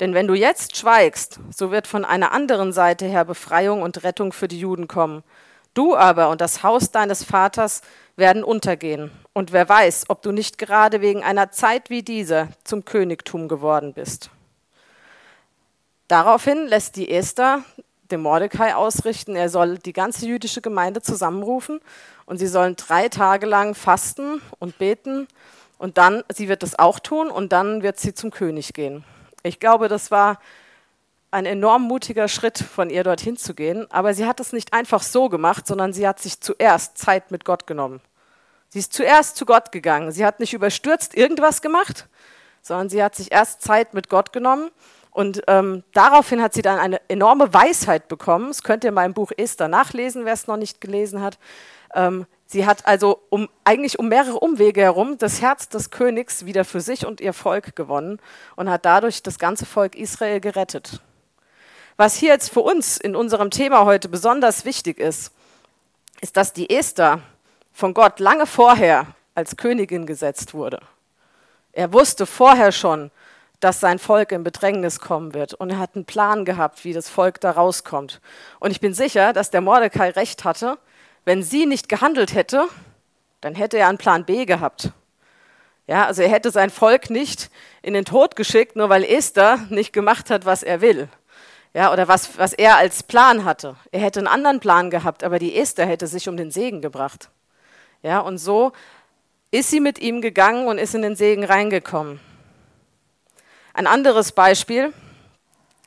Denn 0.00 0.14
wenn 0.14 0.26
du 0.26 0.34
jetzt 0.34 0.76
schweigst, 0.76 1.38
so 1.54 1.70
wird 1.70 1.86
von 1.86 2.04
einer 2.04 2.32
anderen 2.32 2.72
Seite 2.72 3.06
her 3.06 3.24
Befreiung 3.24 3.82
und 3.82 4.02
Rettung 4.02 4.32
für 4.32 4.48
die 4.48 4.58
Juden 4.58 4.88
kommen. 4.88 5.22
Du 5.72 5.96
aber 5.96 6.30
und 6.30 6.40
das 6.40 6.62
Haus 6.62 6.90
deines 6.90 7.24
Vaters 7.24 7.82
werden 8.16 8.44
untergehen. 8.44 9.10
Und 9.32 9.52
wer 9.52 9.68
weiß, 9.68 10.04
ob 10.08 10.22
du 10.22 10.32
nicht 10.32 10.58
gerade 10.58 11.00
wegen 11.00 11.22
einer 11.22 11.50
Zeit 11.50 11.90
wie 11.90 12.02
dieser 12.02 12.48
zum 12.62 12.84
Königtum 12.84 13.48
geworden 13.48 13.92
bist. 13.92 14.30
Daraufhin 16.08 16.66
lässt 16.66 16.96
die 16.96 17.10
Esther 17.10 17.62
dem 18.10 18.20
Mordecai 18.20 18.74
ausrichten, 18.74 19.34
er 19.34 19.48
soll 19.48 19.78
die 19.78 19.94
ganze 19.94 20.26
jüdische 20.26 20.60
Gemeinde 20.60 21.00
zusammenrufen 21.00 21.80
und 22.26 22.38
sie 22.38 22.46
sollen 22.46 22.76
drei 22.76 23.08
Tage 23.08 23.46
lang 23.46 23.74
fasten 23.74 24.42
und 24.58 24.78
beten 24.78 25.26
und 25.78 25.96
dann, 25.98 26.22
sie 26.32 26.48
wird 26.48 26.62
das 26.62 26.78
auch 26.78 26.98
tun 26.98 27.30
und 27.30 27.52
dann 27.52 27.82
wird 27.82 27.98
sie 27.98 28.14
zum 28.14 28.30
König 28.30 28.74
gehen. 28.74 29.04
Ich 29.44 29.60
glaube, 29.60 29.88
das 29.88 30.10
war 30.10 30.40
ein 31.30 31.44
enorm 31.44 31.82
mutiger 31.82 32.28
Schritt 32.28 32.58
von 32.58 32.88
ihr, 32.88 33.04
dorthin 33.04 33.36
zu 33.36 33.54
gehen. 33.54 33.90
Aber 33.90 34.14
sie 34.14 34.24
hat 34.24 34.40
es 34.40 34.52
nicht 34.52 34.72
einfach 34.72 35.02
so 35.02 35.28
gemacht, 35.28 35.66
sondern 35.66 35.92
sie 35.92 36.08
hat 36.08 36.18
sich 36.18 36.40
zuerst 36.40 36.96
Zeit 36.96 37.30
mit 37.30 37.44
Gott 37.44 37.66
genommen. 37.66 38.00
Sie 38.70 38.78
ist 38.78 38.92
zuerst 38.92 39.36
zu 39.36 39.44
Gott 39.44 39.70
gegangen. 39.70 40.12
Sie 40.12 40.24
hat 40.24 40.40
nicht 40.40 40.54
überstürzt 40.54 41.14
irgendwas 41.14 41.60
gemacht, 41.60 42.08
sondern 42.62 42.88
sie 42.88 43.02
hat 43.02 43.14
sich 43.14 43.30
erst 43.32 43.60
Zeit 43.62 43.92
mit 43.94 44.08
Gott 44.08 44.32
genommen. 44.32 44.70
Und 45.10 45.42
ähm, 45.46 45.84
daraufhin 45.92 46.42
hat 46.42 46.54
sie 46.54 46.62
dann 46.62 46.78
eine 46.78 47.00
enorme 47.08 47.52
Weisheit 47.52 48.08
bekommen. 48.08 48.48
Das 48.48 48.62
könnt 48.62 48.82
ihr 48.82 48.88
in 48.88 48.94
meinem 48.94 49.14
Buch 49.14 49.30
Esther 49.36 49.68
nachlesen, 49.68 50.24
wer 50.24 50.32
es 50.32 50.46
noch 50.46 50.56
nicht 50.56 50.80
gelesen 50.80 51.20
hat. 51.20 51.38
Ähm, 51.94 52.26
Sie 52.46 52.66
hat 52.66 52.86
also 52.86 53.20
um, 53.30 53.48
eigentlich 53.64 53.98
um 53.98 54.08
mehrere 54.08 54.38
Umwege 54.38 54.82
herum 54.82 55.18
das 55.18 55.40
Herz 55.40 55.68
des 55.68 55.90
Königs 55.90 56.44
wieder 56.44 56.64
für 56.64 56.80
sich 56.80 57.06
und 57.06 57.20
ihr 57.20 57.32
Volk 57.32 57.74
gewonnen 57.74 58.20
und 58.56 58.70
hat 58.70 58.84
dadurch 58.84 59.22
das 59.22 59.38
ganze 59.38 59.66
Volk 59.66 59.94
Israel 59.94 60.40
gerettet. 60.40 61.00
Was 61.96 62.16
hier 62.16 62.30
jetzt 62.30 62.50
für 62.50 62.60
uns 62.60 62.96
in 62.96 63.16
unserem 63.16 63.50
Thema 63.50 63.84
heute 63.84 64.08
besonders 64.08 64.64
wichtig 64.64 64.98
ist, 64.98 65.32
ist, 66.20 66.36
dass 66.36 66.52
die 66.52 66.70
Esther 66.70 67.20
von 67.72 67.94
Gott 67.94 68.20
lange 68.20 68.46
vorher 68.46 69.06
als 69.34 69.56
Königin 69.56 70.06
gesetzt 70.06 70.54
wurde. 70.54 70.80
Er 71.72 71.92
wusste 71.92 72.26
vorher 72.26 72.72
schon, 72.72 73.10
dass 73.60 73.80
sein 73.80 73.98
Volk 73.98 74.32
in 74.32 74.44
Bedrängnis 74.44 75.00
kommen 75.00 75.34
wird. 75.34 75.54
Und 75.54 75.70
er 75.70 75.78
hat 75.78 75.94
einen 75.94 76.04
Plan 76.04 76.44
gehabt, 76.44 76.84
wie 76.84 76.92
das 76.92 77.08
Volk 77.08 77.40
da 77.40 77.52
rauskommt. 77.52 78.20
Und 78.60 78.70
ich 78.70 78.80
bin 78.80 78.94
sicher, 78.94 79.32
dass 79.32 79.50
der 79.50 79.60
Mordecai 79.60 80.10
recht 80.10 80.44
hatte, 80.44 80.78
wenn 81.24 81.42
sie 81.42 81.66
nicht 81.66 81.88
gehandelt 81.88 82.34
hätte, 82.34 82.68
dann 83.40 83.54
hätte 83.54 83.78
er 83.78 83.88
einen 83.88 83.98
Plan 83.98 84.24
B 84.24 84.44
gehabt. 84.44 84.90
Ja, 85.86 86.06
also 86.06 86.22
er 86.22 86.30
hätte 86.30 86.50
sein 86.50 86.70
Volk 86.70 87.10
nicht 87.10 87.50
in 87.82 87.92
den 87.92 88.06
Tod 88.06 88.36
geschickt, 88.36 88.74
nur 88.74 88.88
weil 88.88 89.04
Esther 89.04 89.58
nicht 89.68 89.92
gemacht 89.92 90.30
hat, 90.30 90.46
was 90.46 90.62
er 90.62 90.80
will. 90.80 91.08
Ja, 91.74 91.92
oder 91.92 92.08
was, 92.08 92.38
was 92.38 92.52
er 92.52 92.76
als 92.76 93.02
Plan 93.02 93.44
hatte. 93.44 93.76
Er 93.90 94.00
hätte 94.00 94.20
einen 94.20 94.28
anderen 94.28 94.60
Plan 94.60 94.90
gehabt, 94.90 95.24
aber 95.24 95.38
die 95.38 95.56
Esther 95.56 95.86
hätte 95.86 96.06
sich 96.06 96.28
um 96.28 96.36
den 96.36 96.50
Segen 96.50 96.80
gebracht. 96.80 97.30
Ja, 98.02 98.20
und 98.20 98.38
so 98.38 98.72
ist 99.50 99.70
sie 99.70 99.80
mit 99.80 99.98
ihm 99.98 100.20
gegangen 100.20 100.66
und 100.68 100.78
ist 100.78 100.94
in 100.94 101.02
den 101.02 101.16
Segen 101.16 101.44
reingekommen. 101.44 102.20
Ein 103.72 103.86
anderes 103.86 104.32
Beispiel 104.32 104.92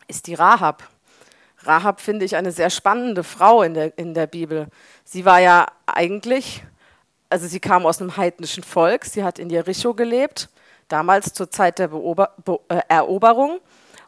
ist 0.08 0.28
die 0.28 0.34
Rahab. 0.34 0.88
Rahab 1.64 2.02
finde 2.02 2.26
ich 2.26 2.36
eine 2.36 2.52
sehr 2.52 2.70
spannende 2.70 3.24
Frau 3.24 3.64
in 3.64 3.74
der, 3.74 3.98
in 3.98 4.14
der 4.14 4.28
Bibel. 4.28 4.68
Sie 5.04 5.26
war 5.26 5.40
ja 5.40 5.66
eigentlich, 5.86 6.64
also 7.30 7.48
sie 7.48 7.60
kam 7.60 7.86
aus 7.86 8.00
einem 8.00 8.16
heidnischen 8.18 8.64
Volk, 8.64 9.06
sie 9.06 9.24
hat 9.24 9.40
in 9.40 9.50
Jericho 9.50 9.94
gelebt, 9.94 10.50
damals 10.88 11.34
zur 11.34 11.50
Zeit 11.50 11.80
der 11.80 11.90
Beober 11.90 12.34
Be 12.46 12.60
äh, 12.70 12.82
Eroberung. 12.88 13.60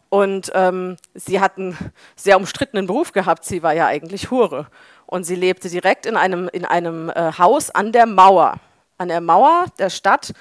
Und 0.10 0.52
ähm, 0.56 0.98
sie 1.14 1.40
hat 1.40 1.58
einen 1.58 1.78
sehr 2.16 2.38
umstrittenen 2.38 2.88
Beruf 2.88 3.12
gehabt, 3.12 3.46
sie 3.46 3.62
war 3.62 3.74
ja 3.74 3.86
eigentlich 3.86 4.32
Hure. 4.32 4.68
Und 5.06 5.24
sie 5.24 5.36
lebte 5.36 5.70
direkt 5.70 6.06
in 6.06 6.18
einem, 6.18 6.50
in 6.50 6.66
einem 6.66 7.10
äh, 7.10 7.32
Haus 7.38 7.70
an 7.70 7.92
der 7.92 8.06
Mauer, 8.06 8.56
an 8.98 9.08
der 9.08 9.22
Mauer 9.22 9.66
der 9.78 9.90
Stadt. 9.90 10.34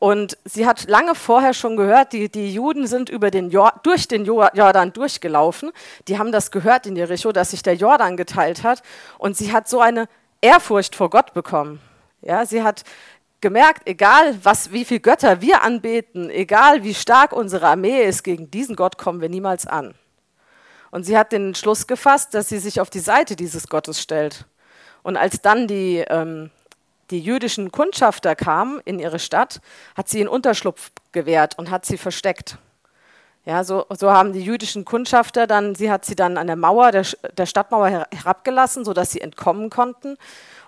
Und 0.00 0.38
sie 0.46 0.66
hat 0.66 0.88
lange 0.88 1.14
vorher 1.14 1.52
schon 1.52 1.76
gehört, 1.76 2.14
die, 2.14 2.30
die 2.30 2.54
Juden 2.54 2.86
sind 2.86 3.10
über 3.10 3.30
den 3.30 3.50
durch 3.82 4.08
den 4.08 4.24
Jordan 4.24 4.94
durchgelaufen. 4.94 5.72
Die 6.08 6.18
haben 6.18 6.32
das 6.32 6.50
gehört 6.50 6.86
in 6.86 6.96
Jericho, 6.96 7.32
dass 7.32 7.50
sich 7.50 7.62
der 7.62 7.74
Jordan 7.74 8.16
geteilt 8.16 8.62
hat. 8.62 8.82
Und 9.18 9.36
sie 9.36 9.52
hat 9.52 9.68
so 9.68 9.78
eine 9.78 10.08
Ehrfurcht 10.40 10.96
vor 10.96 11.10
Gott 11.10 11.34
bekommen. 11.34 11.80
Ja, 12.22 12.46
sie 12.46 12.62
hat 12.62 12.82
gemerkt, 13.42 13.82
egal 13.86 14.38
was, 14.42 14.72
wie 14.72 14.86
viele 14.86 15.00
Götter 15.00 15.42
wir 15.42 15.62
anbeten, 15.62 16.30
egal 16.30 16.82
wie 16.82 16.94
stark 16.94 17.34
unsere 17.34 17.68
Armee 17.68 18.02
ist, 18.02 18.24
gegen 18.24 18.50
diesen 18.50 18.76
Gott 18.76 18.96
kommen 18.96 19.20
wir 19.20 19.28
niemals 19.28 19.66
an. 19.66 19.94
Und 20.90 21.04
sie 21.04 21.18
hat 21.18 21.32
den 21.32 21.48
Entschluss 21.48 21.86
gefasst, 21.86 22.32
dass 22.32 22.48
sie 22.48 22.58
sich 22.58 22.80
auf 22.80 22.88
die 22.88 23.00
Seite 23.00 23.36
dieses 23.36 23.68
Gottes 23.68 24.00
stellt. 24.00 24.46
Und 25.02 25.18
als 25.18 25.42
dann 25.42 25.66
die 25.66 25.98
ähm, 26.08 26.50
die 27.10 27.20
jüdischen 27.20 27.72
Kundschafter 27.72 28.34
kamen 28.34 28.80
in 28.84 28.98
ihre 28.98 29.18
Stadt, 29.18 29.60
hat 29.96 30.08
sie 30.08 30.20
ihnen 30.20 30.28
Unterschlupf 30.28 30.90
gewährt 31.12 31.58
und 31.58 31.70
hat 31.70 31.84
sie 31.84 31.98
versteckt. 31.98 32.58
Ja, 33.44 33.64
so, 33.64 33.86
so 33.90 34.10
haben 34.10 34.32
die 34.32 34.42
jüdischen 34.42 34.84
Kundschafter 34.84 35.46
dann, 35.46 35.74
sie 35.74 35.90
hat 35.90 36.04
sie 36.04 36.14
dann 36.14 36.36
an 36.36 36.46
der 36.46 36.56
Mauer, 36.56 36.92
der, 36.92 37.06
der 37.36 37.46
Stadtmauer 37.46 38.06
herabgelassen, 38.12 38.84
sodass 38.84 39.10
sie 39.10 39.20
entkommen 39.20 39.70
konnten. 39.70 40.16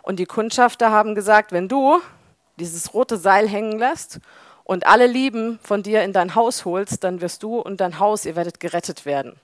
Und 0.02 0.18
die 0.18 0.26
Kundschafter 0.26 0.90
haben 0.90 1.14
gesagt, 1.14 1.52
wenn 1.52 1.68
du 1.68 2.00
dieses 2.59 2.94
rote 2.94 3.18
Seil 3.18 3.48
hängen 3.48 3.78
lässt 3.78 4.20
und 4.64 4.87
alle 4.87 5.07
Lieben 5.07 5.59
von 5.62 5.83
dir 5.83 6.02
in 6.02 6.12
dein 6.12 6.35
Haus 6.35 6.64
holst, 6.64 7.05
dann 7.05 7.20
wirst 7.20 7.42
du 7.42 7.59
und 7.59 7.81
dein 7.81 7.98
Haus, 7.98 8.24
ihr 8.24 8.37
werdet 8.37 8.59
gerettet 8.59 9.05
werden. 9.05 9.37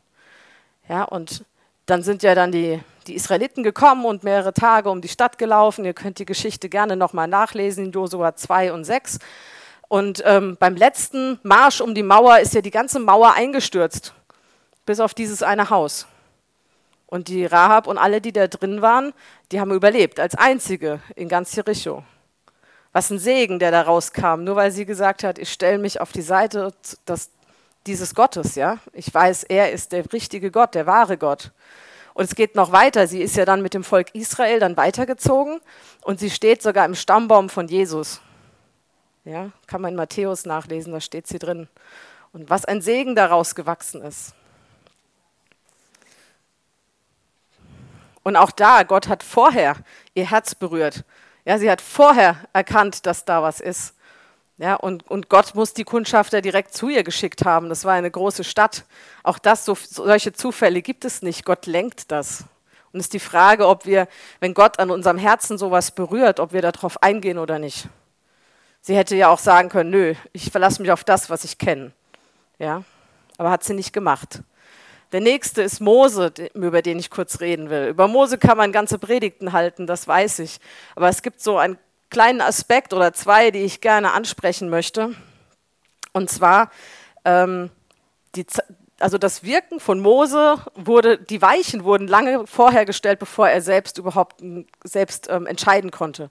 Ja, 0.89 1.05
und 1.05 1.45
dann 1.89 2.03
sind 2.03 2.23
ja 2.23 2.35
dann 2.35 2.53
die, 2.53 2.81
die 3.07 3.15
Israeliten 3.15 3.63
gekommen 3.63 4.05
und 4.05 4.23
mehrere 4.23 4.53
Tage 4.53 4.91
um 4.91 5.01
die 5.01 5.09
Stadt 5.09 5.39
gelaufen. 5.39 5.87
Ihr 5.87 5.95
könnt 5.95 6.19
die 6.19 6.27
Geschichte 6.27 6.69
gerne 6.69 6.97
nochmal 6.97 7.29
nachlesen 7.29 7.87
in 7.87 7.93
Josua 7.93 8.37
2 8.37 8.75
und 8.75 8.85
6. 8.85 9.19
Und 9.89 10.23
ähm, 10.27 10.59
beim 10.61 10.77
letzten 10.77 11.41
Marsch 11.43 11.81
um 11.81 11.95
die 11.95 12.03
Mauer 12.03 12.41
ist 12.41 12.53
ja 12.53 12.61
die 12.61 12.71
ganze 12.71 12.99
Mauer 12.99 13.33
eingestürzt, 13.33 14.13
bis 14.85 15.01
auf 15.01 15.15
dieses 15.15 15.43
eine 15.43 15.71
Haus. 15.71 16.07
Und 17.07 17.29
die 17.29 17.47
Rahab 17.47 17.87
und 17.87 17.97
alle, 17.97 18.21
die 18.21 18.33
da 18.33 18.49
drin 18.49 18.83
waren, 18.83 19.15
die 19.51 19.59
haben 19.59 19.73
überlebt, 19.73 20.21
als 20.21 20.35
einzige 20.35 21.01
in 21.17 21.31
ganz 21.31 21.57
Jericho. 21.57 22.05
Was 22.93 23.09
ein 23.09 23.19
Segen, 23.19 23.59
der 23.59 23.71
da 23.71 23.81
rauskam, 23.81 24.45
nur 24.45 24.57
weil 24.57 24.73
sie 24.73 24.85
gesagt 24.85 25.25
hat, 25.25 25.39
ich 25.39 25.51
stelle 25.51 25.79
mich 25.79 26.03
auf 26.03 26.13
die 26.13 26.21
Seite 26.21 26.75
des, 27.07 27.31
dieses 27.89 28.15
Gottes, 28.15 28.55
ja. 28.55 28.79
Ich 28.93 29.13
weiß, 29.13 29.45
er 29.45 29.73
ist 29.73 29.93
der 29.93 30.13
richtige 30.13 30.51
Gott, 30.51 30.75
der 30.75 30.87
wahre 30.87 31.17
Gott. 31.17 31.53
Und 32.13 32.25
es 32.25 32.35
geht 32.35 32.55
noch 32.55 32.71
weiter. 32.71 33.07
Sie 33.07 33.23
ist 33.23 33.37
ja 33.37 33.45
dann 33.45 33.63
mit 33.63 33.75
dem 33.75 33.83
Volk 33.83 34.15
Israel 34.15 34.61
dann 34.61 34.77
weitergezogen 34.77 35.61
und 36.03 36.21
sie 36.21 36.31
steht 36.31 36.63
sogar 36.63 36.85
im 36.85 36.95
Stammbaum 36.95 37.49
von 37.49 37.67
Jesus. 37.69 38.21
Ja, 39.25 39.51
kann 39.67 39.81
man 39.81 39.91
in 39.91 39.97
Matthäus 39.97 40.45
nachlesen, 40.45 40.93
da 40.93 41.01
steht 41.01 41.27
sie 41.27 41.39
drin. 41.39 41.69
Und 42.33 42.51
was 42.51 42.65
ein 42.65 42.83
Segen 42.83 43.15
daraus 43.15 43.55
gewachsen 43.55 44.03
ist. 44.03 44.35
Und 48.23 48.37
auch 48.37 48.51
da, 48.51 48.83
Gott 48.83 49.09
hat 49.09 49.23
vorher 49.23 49.77
ihr 50.15 50.31
Herz 50.31 50.55
berührt. 50.55 51.05
Ja, 51.45 51.59
sie 51.59 51.71
hat 51.71 51.81
vorher 51.81 52.37
erkannt, 52.53 53.07
dass 53.07 53.25
da 53.25 53.43
was 53.43 53.61
ist. 53.61 53.95
Ja, 54.59 54.75
und, 54.75 55.09
und 55.09 55.29
Gott 55.29 55.55
muss 55.55 55.73
die 55.73 55.85
Kundschafter 55.85 56.43
direkt 56.43 56.75
zu 56.75 56.89
ihr 56.89 57.05
geschickt 57.05 57.45
haben. 57.45 57.69
Das 57.69 57.85
war 57.85 57.95
eine 57.95 58.11
große 58.11 58.43
Stadt. 58.43 58.85
Auch 59.23 59.39
das, 59.39 59.65
so, 59.65 59.77
solche 59.77 60.33
Zufälle 60.33 60.83
gibt 60.83 61.05
es 61.05 61.23
nicht. 61.23 61.45
Gott 61.45 61.67
lenkt 61.67 62.11
das. 62.11 62.45
Und 62.93 62.99
es 62.99 63.07
ist 63.07 63.13
die 63.13 63.21
Frage, 63.21 63.69
ob 63.69 63.87
wir, 63.87 64.09
wenn 64.41 64.55
Gott 64.55 64.81
an 64.81 64.91
unserem 64.91 65.17
Herzen 65.17 65.59
sowas 65.59 65.93
berührt, 65.93 66.41
ob 66.41 66.53
wir 66.53 66.63
darauf 66.63 67.03
eingehen 67.03 67.39
oder 67.39 67.61
nicht. 67.61 67.89
Sie 68.81 68.97
hätte 68.97 69.15
ja 69.15 69.29
auch 69.29 69.39
sagen 69.39 69.69
können, 69.69 69.91
nö, 69.91 70.15
ich 70.33 70.51
verlasse 70.51 70.83
mich 70.83 70.91
auf 70.91 71.05
das, 71.05 71.31
was 71.31 71.45
ich 71.45 71.59
kenne. 71.59 71.93
Ja, 72.59 72.83
aber 73.37 73.51
hat 73.51 73.63
sie 73.63 73.75
nicht 73.75 73.93
gemacht. 73.93 74.43
Der 75.13 75.21
nächste 75.21 75.63
ist 75.63 75.81
Mose, 75.81 76.33
über 76.55 76.83
den 76.83 76.99
ich 76.99 77.11
kurz 77.11 77.41
reden 77.41 77.71
will. 77.71 77.89
Über 77.89 78.09
Mose 78.09 78.39
kann 78.39 78.59
man 78.59 78.73
ganze 78.73 78.99
Predigten 78.99 79.53
halten, 79.53 79.87
das 79.87 80.09
weiß 80.09 80.41
ich. 80.41 80.59
Aber 80.97 81.09
es 81.09 81.23
gibt 81.23 81.41
so 81.41 81.59
ein 81.59 81.79
kleinen 82.11 82.41
Aspekt 82.41 82.93
oder 82.93 83.13
zwei, 83.13 83.51
die 83.51 83.61
ich 83.61 83.81
gerne 83.81 84.13
ansprechen 84.13 84.69
möchte. 84.69 85.15
Und 86.13 86.31
zwar 86.31 86.71
ähm, 87.25 87.71
die, 88.35 88.47
also 89.01 89.17
das 89.17 89.45
Wirken 89.45 89.79
von 89.79 90.01
Mose 90.01 90.57
wurde, 90.75 91.19
die 91.19 91.41
Weichen 91.41 91.85
wurden 91.85 92.09
lange 92.09 92.47
vorher 92.47 92.85
gestellt, 92.85 93.21
bevor 93.21 93.49
er 93.49 93.61
selbst 93.61 93.99
überhaupt 93.99 94.43
selbst 94.83 95.29
ähm, 95.31 95.47
entscheiden 95.47 95.91
konnte. 95.91 96.31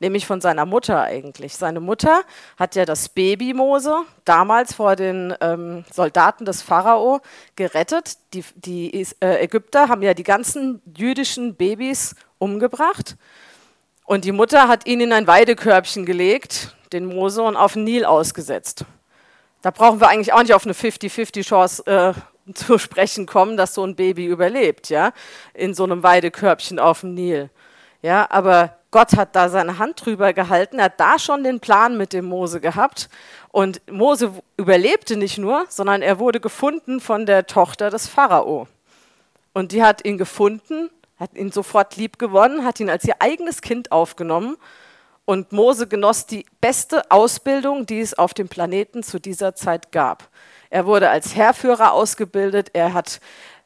Nämlich 0.00 0.26
von 0.26 0.40
seiner 0.40 0.66
Mutter 0.66 1.02
eigentlich. 1.02 1.56
Seine 1.56 1.80
Mutter 1.80 2.22
hat 2.58 2.74
ja 2.74 2.84
das 2.84 3.08
Baby 3.08 3.54
Mose 3.54 3.96
damals 4.24 4.74
vor 4.74 4.96
den 4.96 5.34
ähm, 5.40 5.84
Soldaten 5.92 6.44
des 6.44 6.62
Pharao 6.62 7.20
gerettet. 7.54 8.18
Die, 8.34 8.44
die 8.56 9.06
äh, 9.20 9.44
Ägypter 9.44 9.88
haben 9.88 10.02
ja 10.02 10.14
die 10.14 10.24
ganzen 10.24 10.82
jüdischen 10.96 11.54
Babys 11.54 12.16
umgebracht. 12.38 13.16
Und 14.08 14.24
die 14.24 14.32
Mutter 14.32 14.68
hat 14.68 14.86
ihn 14.86 15.02
in 15.02 15.12
ein 15.12 15.26
Weidekörbchen 15.26 16.06
gelegt, 16.06 16.74
den 16.94 17.04
Mose, 17.04 17.42
und 17.42 17.56
auf 17.56 17.74
den 17.74 17.84
Nil 17.84 18.06
ausgesetzt. 18.06 18.86
Da 19.60 19.70
brauchen 19.70 20.00
wir 20.00 20.08
eigentlich 20.08 20.32
auch 20.32 20.40
nicht 20.40 20.54
auf 20.54 20.64
eine 20.64 20.72
50-50-Chance 20.72 21.84
äh, 21.84 22.54
zu 22.54 22.78
sprechen 22.78 23.26
kommen, 23.26 23.58
dass 23.58 23.74
so 23.74 23.84
ein 23.84 23.96
Baby 23.96 24.24
überlebt, 24.24 24.88
ja, 24.88 25.12
in 25.52 25.74
so 25.74 25.84
einem 25.84 26.02
Weidekörbchen 26.02 26.78
auf 26.78 27.02
dem 27.02 27.12
Nil. 27.12 27.50
Ja, 28.00 28.26
aber 28.30 28.78
Gott 28.92 29.14
hat 29.14 29.36
da 29.36 29.50
seine 29.50 29.78
Hand 29.78 30.06
drüber 30.06 30.32
gehalten, 30.32 30.80
hat 30.80 30.98
da 30.98 31.18
schon 31.18 31.44
den 31.44 31.60
Plan 31.60 31.98
mit 31.98 32.14
dem 32.14 32.24
Mose 32.24 32.62
gehabt. 32.62 33.10
Und 33.50 33.82
Mose 33.92 34.32
überlebte 34.56 35.18
nicht 35.18 35.36
nur, 35.36 35.66
sondern 35.68 36.00
er 36.00 36.18
wurde 36.18 36.40
gefunden 36.40 37.00
von 37.00 37.26
der 37.26 37.46
Tochter 37.46 37.90
des 37.90 38.08
Pharao. 38.08 38.68
Und 39.52 39.72
die 39.72 39.82
hat 39.82 40.06
ihn 40.06 40.16
gefunden, 40.16 40.88
hat 41.18 41.34
ihn 41.34 41.52
sofort 41.52 41.96
lieb 41.96 42.18
gewonnen, 42.18 42.64
hat 42.64 42.80
ihn 42.80 42.90
als 42.90 43.04
ihr 43.04 43.16
eigenes 43.20 43.60
Kind 43.60 43.92
aufgenommen 43.92 44.56
und 45.28 45.52
Mose 45.52 45.86
genoss 45.86 46.24
die 46.24 46.46
beste 46.60 47.10
Ausbildung, 47.10 47.84
die 47.84 48.00
es 48.00 48.14
auf 48.14 48.32
dem 48.32 48.48
Planeten 48.48 49.02
zu 49.02 49.20
dieser 49.20 49.54
Zeit 49.54 49.92
gab. 49.92 50.28
Er 50.70 50.86
wurde 50.86 51.10
als 51.10 51.36
Heerführer 51.36 51.92
ausgebildet. 51.92 52.70
Er 52.72 52.94
hat 52.94 53.20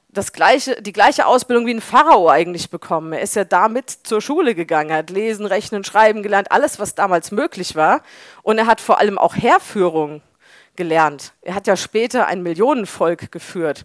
das 0.09 0.33
gleiche, 0.33 0.83
die 0.83 0.93
gleiche 0.93 1.25
Ausbildung 1.25 1.67
wie 1.67 1.75
ein 1.75 1.81
Pharao 1.81 2.29
eigentlich 2.29 2.69
bekommen. 2.69 3.12
Er 3.12 3.21
ist 3.21 3.37
ja 3.37 3.45
damit 3.45 3.91
zur 3.91 4.21
Schule 4.21 4.57
gegangen, 4.57 4.93
hat 4.93 5.11
lesen, 5.11 5.47
rechnen, 5.47 5.85
schreiben 5.85 6.25
gelernt, 6.25 6.51
alles, 6.51 6.81
was 6.81 6.97
damals 6.97 7.31
möglich 7.31 7.77
war. 7.77 8.03
Und 8.43 8.59
er 8.59 8.67
hat 8.67 8.81
vor 8.81 8.99
allem 8.99 9.17
auch 9.17 9.37
Heerführung 9.37 10.21
gelernt. 10.75 11.33
Er 11.43 11.55
hat 11.55 11.67
ja 11.67 11.77
später 11.77 12.27
ein 12.27 12.43
Millionenvolk 12.43 13.31
geführt. 13.31 13.85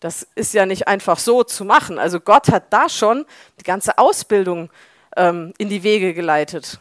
Das 0.00 0.26
ist 0.34 0.54
ja 0.54 0.66
nicht 0.66 0.88
einfach 0.88 1.18
so 1.18 1.42
zu 1.42 1.64
machen. 1.64 1.98
Also 1.98 2.20
Gott 2.20 2.48
hat 2.48 2.72
da 2.72 2.88
schon 2.88 3.24
die 3.58 3.64
ganze 3.64 3.98
Ausbildung 3.98 4.70
ähm, 5.16 5.54
in 5.58 5.68
die 5.68 5.82
Wege 5.82 6.14
geleitet. 6.14 6.78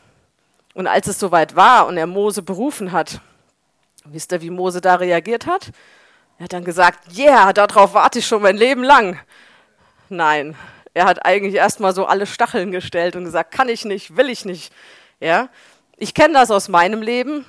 Und 0.74 0.88
als 0.88 1.08
es 1.08 1.20
soweit 1.20 1.56
war 1.56 1.88
und 1.88 1.98
er 1.98 2.08
Mose 2.08 2.42
berufen 2.42 2.92
hat, 2.92 3.22
wisst 4.04 4.32
ihr, 4.34 4.42
wie 4.42 4.50
Mose 4.50 4.82
da 4.82 4.96
reagiert 4.96 5.46
hat? 5.46 5.72
Er 6.38 6.46
hat 6.46 6.54
dann 6.54 6.66
gesagt, 6.66 7.18
yeah, 7.18 7.54
darauf 7.54 7.94
warte 7.94 8.20
ich 8.20 8.28
schon 8.28 8.42
mein 8.42 8.58
Leben 8.58 8.84
lang. 8.84 9.18
Nein, 10.10 10.56
er 10.94 11.06
hat 11.06 11.26
eigentlich 11.26 11.56
erstmal 11.56 11.94
so 11.94 12.06
alle 12.06 12.26
Stacheln 12.26 12.72
gestellt 12.72 13.16
und 13.16 13.24
gesagt, 13.24 13.52
kann 13.52 13.70
ich 13.70 13.86
nicht, 13.86 14.18
will 14.18 14.30
ich 14.30 14.46
nicht. 14.46 14.74
Ja? 15.20 15.50
Ich 15.98 16.14
kenne 16.14 16.34
das 16.34 16.52
aus 16.52 16.68
meinem 16.68 17.02
Leben. 17.02 17.46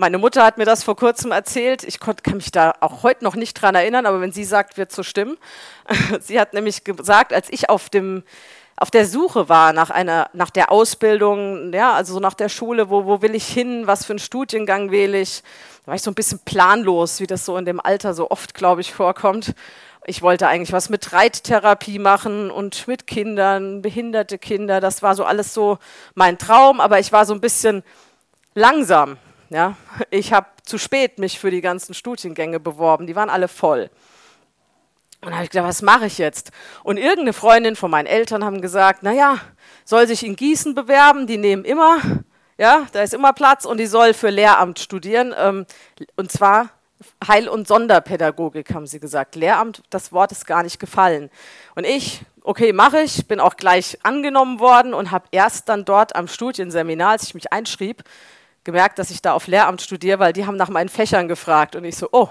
Meine 0.00 0.18
Mutter 0.18 0.44
hat 0.44 0.58
mir 0.58 0.64
das 0.64 0.84
vor 0.84 0.94
kurzem 0.94 1.32
erzählt. 1.32 1.82
Ich 1.82 1.98
kann 1.98 2.14
mich 2.34 2.52
da 2.52 2.72
auch 2.78 3.02
heute 3.02 3.24
noch 3.24 3.34
nicht 3.34 3.54
dran 3.54 3.74
erinnern, 3.74 4.06
aber 4.06 4.20
wenn 4.20 4.30
sie 4.30 4.44
sagt, 4.44 4.76
wird 4.76 4.92
so 4.92 5.02
stimmen. 5.02 5.36
Sie 6.20 6.38
hat 6.38 6.54
nämlich 6.54 6.84
gesagt, 6.84 7.32
als 7.32 7.48
ich 7.50 7.68
auf 7.68 7.90
dem 7.90 8.22
auf 8.76 8.92
der 8.92 9.06
Suche 9.06 9.48
war 9.48 9.72
nach 9.72 9.90
einer, 9.90 10.30
nach 10.34 10.50
der 10.50 10.70
Ausbildung, 10.70 11.72
ja, 11.72 11.94
also 11.94 12.14
so 12.14 12.20
nach 12.20 12.34
der 12.34 12.48
Schule, 12.48 12.90
wo, 12.90 13.06
wo 13.06 13.22
will 13.22 13.34
ich 13.34 13.48
hin, 13.48 13.88
was 13.88 14.04
für 14.04 14.12
einen 14.12 14.20
Studiengang 14.20 14.92
wähle 14.92 15.20
ich. 15.20 15.42
Da 15.80 15.88
war 15.88 15.94
ich 15.96 16.02
so 16.02 16.12
ein 16.12 16.14
bisschen 16.14 16.38
planlos, 16.44 17.18
wie 17.18 17.26
das 17.26 17.44
so 17.44 17.56
in 17.56 17.64
dem 17.64 17.80
Alter 17.80 18.14
so 18.14 18.30
oft, 18.30 18.54
glaube 18.54 18.82
ich, 18.82 18.94
vorkommt. 18.94 19.52
Ich 20.06 20.22
wollte 20.22 20.46
eigentlich 20.46 20.72
was 20.72 20.90
mit 20.90 21.12
Reittherapie 21.12 21.98
machen 21.98 22.52
und 22.52 22.86
mit 22.86 23.08
Kindern, 23.08 23.82
behinderte 23.82 24.38
Kinder. 24.38 24.80
Das 24.80 25.02
war 25.02 25.16
so 25.16 25.24
alles 25.24 25.52
so 25.52 25.78
mein 26.14 26.38
Traum, 26.38 26.80
aber 26.80 27.00
ich 27.00 27.10
war 27.10 27.26
so 27.26 27.34
ein 27.34 27.40
bisschen 27.40 27.82
langsam. 28.54 29.18
Ja. 29.50 29.76
Ich 30.10 30.32
habe 30.32 30.46
zu 30.62 30.78
spät 30.78 31.18
mich 31.18 31.38
für 31.38 31.50
die 31.50 31.60
ganzen 31.60 31.94
Studiengänge 31.94 32.60
beworben, 32.60 33.06
die 33.06 33.16
waren 33.16 33.30
alle 33.30 33.48
voll. 33.48 33.90
Und 35.20 35.34
habe 35.34 35.44
ich 35.44 35.50
gedacht, 35.50 35.68
was 35.68 35.82
mache 35.82 36.06
ich 36.06 36.18
jetzt? 36.18 36.52
Und 36.84 36.96
irgendeine 36.96 37.32
Freundin 37.32 37.74
von 37.74 37.90
meinen 37.90 38.06
Eltern 38.06 38.44
haben 38.44 38.60
gesagt, 38.60 39.02
naja, 39.02 39.38
soll 39.84 40.06
sich 40.06 40.24
in 40.24 40.36
Gießen 40.36 40.74
bewerben, 40.74 41.26
die 41.26 41.38
nehmen 41.38 41.64
immer, 41.64 41.98
ja, 42.56 42.86
da 42.92 43.02
ist 43.02 43.14
immer 43.14 43.32
Platz 43.32 43.64
und 43.64 43.78
die 43.78 43.86
soll 43.86 44.14
für 44.14 44.30
Lehramt 44.30 44.78
studieren. 44.78 45.34
Ähm, 45.36 45.66
und 46.16 46.30
zwar 46.30 46.70
Heil- 47.26 47.48
und 47.48 47.66
Sonderpädagogik, 47.66 48.74
haben 48.74 48.86
sie 48.86 49.00
gesagt. 49.00 49.34
Lehramt, 49.34 49.82
das 49.90 50.12
Wort 50.12 50.30
ist 50.32 50.46
gar 50.46 50.62
nicht 50.62 50.78
gefallen. 50.78 51.30
Und 51.74 51.84
ich, 51.84 52.22
okay, 52.42 52.72
mache 52.72 53.00
ich, 53.00 53.26
bin 53.26 53.40
auch 53.40 53.56
gleich 53.56 53.98
angenommen 54.04 54.60
worden 54.60 54.94
und 54.94 55.10
habe 55.10 55.26
erst 55.30 55.68
dann 55.68 55.84
dort 55.84 56.14
am 56.14 56.28
Studienseminar, 56.28 57.12
als 57.12 57.24
ich 57.24 57.34
mich 57.34 57.52
einschrieb, 57.52 58.04
gemerkt, 58.64 58.98
dass 58.98 59.10
ich 59.10 59.22
da 59.22 59.32
auf 59.32 59.46
Lehramt 59.46 59.82
studiere, 59.82 60.18
weil 60.18 60.32
die 60.32 60.46
haben 60.46 60.56
nach 60.56 60.68
meinen 60.68 60.88
Fächern 60.88 61.28
gefragt. 61.28 61.76
Und 61.76 61.84
ich 61.84 61.96
so, 61.96 62.08
oh, 62.12 62.28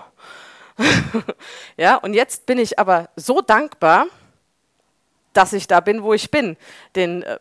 ja, 1.77 1.95
und 1.95 2.13
jetzt 2.13 2.45
bin 2.45 2.59
ich 2.59 2.79
aber 2.79 3.09
so 3.15 3.41
dankbar, 3.41 4.05
dass 5.33 5.53
ich 5.53 5.67
da 5.67 5.79
bin, 5.79 6.03
wo 6.03 6.13
ich 6.13 6.31
bin. 6.31 6.57
Denn 6.95 7.23
äh, 7.23 7.39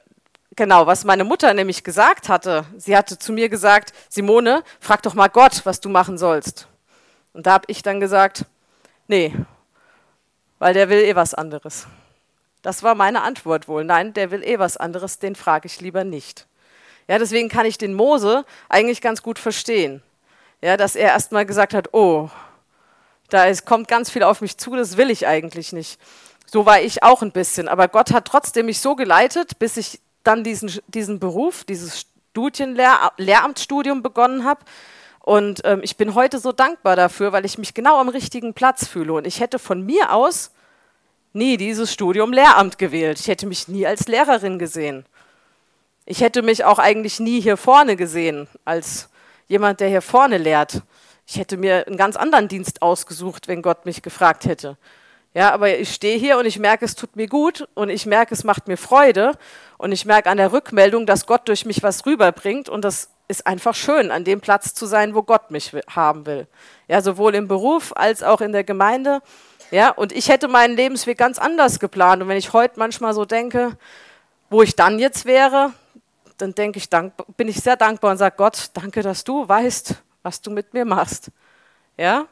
genau, 0.54 0.86
was 0.86 1.04
meine 1.04 1.24
Mutter 1.24 1.52
nämlich 1.54 1.84
gesagt 1.84 2.28
hatte, 2.28 2.64
sie 2.76 2.96
hatte 2.96 3.18
zu 3.18 3.32
mir 3.32 3.48
gesagt, 3.48 3.92
Simone, 4.08 4.62
frag 4.80 5.02
doch 5.02 5.14
mal 5.14 5.28
Gott, 5.28 5.62
was 5.64 5.80
du 5.80 5.88
machen 5.88 6.18
sollst. 6.18 6.68
Und 7.32 7.46
da 7.46 7.52
habe 7.52 7.64
ich 7.68 7.82
dann 7.82 8.00
gesagt, 8.00 8.46
nee, 9.08 9.34
weil 10.58 10.74
der 10.74 10.88
will 10.88 11.00
eh 11.00 11.14
was 11.14 11.34
anderes. 11.34 11.86
Das 12.62 12.82
war 12.82 12.94
meine 12.94 13.22
Antwort 13.22 13.68
wohl. 13.68 13.84
Nein, 13.84 14.14
der 14.14 14.30
will 14.30 14.42
eh 14.42 14.58
was 14.58 14.76
anderes, 14.76 15.18
den 15.18 15.34
frage 15.34 15.66
ich 15.66 15.80
lieber 15.80 16.04
nicht. 16.04 16.46
Ja, 17.08 17.18
deswegen 17.18 17.48
kann 17.48 17.66
ich 17.66 17.78
den 17.78 17.94
Mose 17.94 18.44
eigentlich 18.68 19.00
ganz 19.00 19.22
gut 19.22 19.38
verstehen. 19.38 20.02
Ja, 20.60 20.76
dass 20.76 20.96
er 20.96 21.10
erst 21.10 21.32
mal 21.32 21.46
gesagt 21.46 21.74
hat, 21.74 21.94
oh, 21.94 22.30
da 23.28 23.44
ist, 23.44 23.66
kommt 23.66 23.88
ganz 23.88 24.10
viel 24.10 24.22
auf 24.22 24.40
mich 24.40 24.56
zu, 24.56 24.74
das 24.74 24.96
will 24.96 25.10
ich 25.10 25.26
eigentlich 25.26 25.72
nicht. 25.72 26.00
So 26.46 26.64
war 26.66 26.80
ich 26.80 27.02
auch 27.02 27.22
ein 27.22 27.32
bisschen. 27.32 27.68
Aber 27.68 27.88
Gott 27.88 28.12
hat 28.12 28.24
trotzdem 28.26 28.66
mich 28.66 28.80
so 28.80 28.94
geleitet, 28.94 29.58
bis 29.58 29.76
ich 29.76 30.00
dann 30.22 30.44
diesen, 30.44 30.72
diesen 30.88 31.18
Beruf, 31.18 31.64
dieses 31.64 32.06
Studienlehramtsstudium 32.32 34.02
begonnen 34.02 34.44
habe. 34.44 34.60
Und 35.20 35.62
ähm, 35.64 35.80
ich 35.82 35.96
bin 35.96 36.14
heute 36.14 36.38
so 36.38 36.52
dankbar 36.52 36.94
dafür, 36.94 37.32
weil 37.32 37.44
ich 37.44 37.58
mich 37.58 37.74
genau 37.74 37.98
am 37.98 38.08
richtigen 38.08 38.54
Platz 38.54 38.86
fühle. 38.86 39.14
Und 39.14 39.26
ich 39.26 39.40
hätte 39.40 39.58
von 39.58 39.84
mir 39.84 40.12
aus 40.12 40.52
nie 41.32 41.56
dieses 41.56 41.92
Studium 41.92 42.32
Lehramt 42.32 42.78
gewählt. 42.78 43.18
Ich 43.18 43.26
hätte 43.26 43.46
mich 43.46 43.66
nie 43.66 43.86
als 43.86 44.06
Lehrerin 44.06 44.58
gesehen. 44.58 45.04
Ich 46.08 46.20
hätte 46.20 46.42
mich 46.42 46.64
auch 46.64 46.78
eigentlich 46.78 47.18
nie 47.18 47.40
hier 47.40 47.56
vorne 47.56 47.96
gesehen, 47.96 48.46
als 48.64 49.08
jemand, 49.48 49.80
der 49.80 49.88
hier 49.88 50.02
vorne 50.02 50.38
lehrt. 50.38 50.82
Ich 51.26 51.36
hätte 51.36 51.56
mir 51.56 51.84
einen 51.84 51.96
ganz 51.96 52.14
anderen 52.14 52.46
Dienst 52.46 52.80
ausgesucht, 52.80 53.48
wenn 53.48 53.60
Gott 53.60 53.86
mich 53.86 54.02
gefragt 54.02 54.46
hätte. 54.46 54.76
Ja, 55.34 55.52
aber 55.52 55.76
ich 55.76 55.92
stehe 55.92 56.16
hier 56.16 56.38
und 56.38 56.46
ich 56.46 56.60
merke, 56.60 56.84
es 56.84 56.94
tut 56.94 57.16
mir 57.16 57.26
gut 57.26 57.68
und 57.74 57.90
ich 57.90 58.06
merke, 58.06 58.32
es 58.32 58.44
macht 58.44 58.68
mir 58.68 58.76
Freude 58.76 59.32
und 59.78 59.90
ich 59.90 60.04
merke 60.04 60.30
an 60.30 60.36
der 60.36 60.52
Rückmeldung, 60.52 61.06
dass 61.06 61.26
Gott 61.26 61.48
durch 61.48 61.66
mich 61.66 61.82
was 61.82 62.06
rüberbringt 62.06 62.68
und 62.68 62.84
das 62.84 63.10
ist 63.26 63.44
einfach 63.44 63.74
schön, 63.74 64.12
an 64.12 64.22
dem 64.22 64.40
Platz 64.40 64.74
zu 64.74 64.86
sein, 64.86 65.16
wo 65.16 65.24
Gott 65.24 65.50
mich 65.50 65.72
haben 65.88 66.24
will. 66.24 66.46
Ja, 66.86 67.02
sowohl 67.02 67.34
im 67.34 67.48
Beruf 67.48 67.92
als 67.96 68.22
auch 68.22 68.40
in 68.40 68.52
der 68.52 68.62
Gemeinde. 68.62 69.20
Ja, 69.72 69.90
und 69.90 70.12
ich 70.12 70.28
hätte 70.28 70.46
meinen 70.46 70.76
Lebensweg 70.76 71.18
ganz 71.18 71.40
anders 71.40 71.80
geplant 71.80 72.22
und 72.22 72.28
wenn 72.28 72.38
ich 72.38 72.52
heute 72.52 72.78
manchmal 72.78 73.12
so 73.12 73.24
denke, 73.24 73.76
wo 74.48 74.62
ich 74.62 74.76
dann 74.76 75.00
jetzt 75.00 75.24
wäre, 75.24 75.72
dann 76.38 76.54
denke 76.54 76.78
ich, 76.78 76.88
bin 77.36 77.48
ich 77.48 77.60
sehr 77.60 77.76
dankbar 77.76 78.10
und 78.12 78.18
sage 78.18 78.36
Gott, 78.36 78.70
danke, 78.74 79.02
dass 79.02 79.24
du 79.24 79.48
weißt, 79.48 79.94
was 80.22 80.40
du 80.40 80.50
mit 80.50 80.74
mir 80.74 80.84
machst. 80.84 81.30
Ja? 81.96 82.26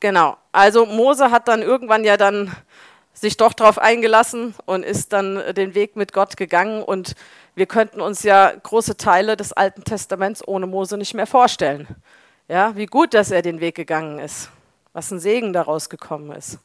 Genau. 0.00 0.36
Also 0.52 0.86
Mose 0.86 1.30
hat 1.30 1.48
dann 1.48 1.62
irgendwann 1.62 2.04
ja 2.04 2.16
dann 2.16 2.54
sich 3.14 3.36
doch 3.36 3.52
darauf 3.52 3.78
eingelassen 3.78 4.54
und 4.66 4.82
ist 4.82 5.12
dann 5.12 5.54
den 5.54 5.74
Weg 5.74 5.96
mit 5.96 6.12
Gott 6.12 6.36
gegangen 6.36 6.82
und 6.82 7.14
wir 7.54 7.66
könnten 7.66 8.00
uns 8.00 8.24
ja 8.24 8.50
große 8.50 8.96
Teile 8.96 9.36
des 9.36 9.52
Alten 9.52 9.84
Testaments 9.84 10.46
ohne 10.46 10.66
Mose 10.66 10.98
nicht 10.98 11.14
mehr 11.14 11.26
vorstellen. 11.26 11.86
Ja, 12.48 12.76
wie 12.76 12.86
gut, 12.86 13.14
dass 13.14 13.30
er 13.30 13.42
den 13.42 13.60
Weg 13.60 13.76
gegangen 13.76 14.18
ist, 14.18 14.50
was 14.92 15.10
ein 15.10 15.20
Segen 15.20 15.52
daraus 15.52 15.88
gekommen 15.88 16.32
ist. 16.32 16.58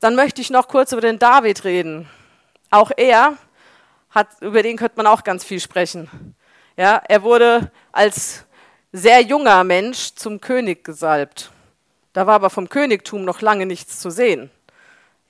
Dann 0.00 0.14
möchte 0.14 0.40
ich 0.40 0.50
noch 0.50 0.68
kurz 0.68 0.92
über 0.92 1.00
den 1.00 1.18
David 1.18 1.64
reden. 1.64 2.08
Auch 2.76 2.90
er 2.94 3.38
hat, 4.10 4.28
über 4.42 4.62
den 4.62 4.76
könnte 4.76 4.98
man 4.98 5.06
auch 5.06 5.24
ganz 5.24 5.42
viel 5.44 5.60
sprechen. 5.60 6.34
Ja, 6.76 7.00
er 7.08 7.22
wurde 7.22 7.72
als 7.90 8.44
sehr 8.92 9.22
junger 9.22 9.64
Mensch 9.64 10.14
zum 10.14 10.42
König 10.42 10.84
gesalbt. 10.84 11.50
Da 12.12 12.26
war 12.26 12.34
aber 12.34 12.50
vom 12.50 12.68
Königtum 12.68 13.24
noch 13.24 13.40
lange 13.40 13.64
nichts 13.64 13.98
zu 13.98 14.10
sehen. 14.10 14.50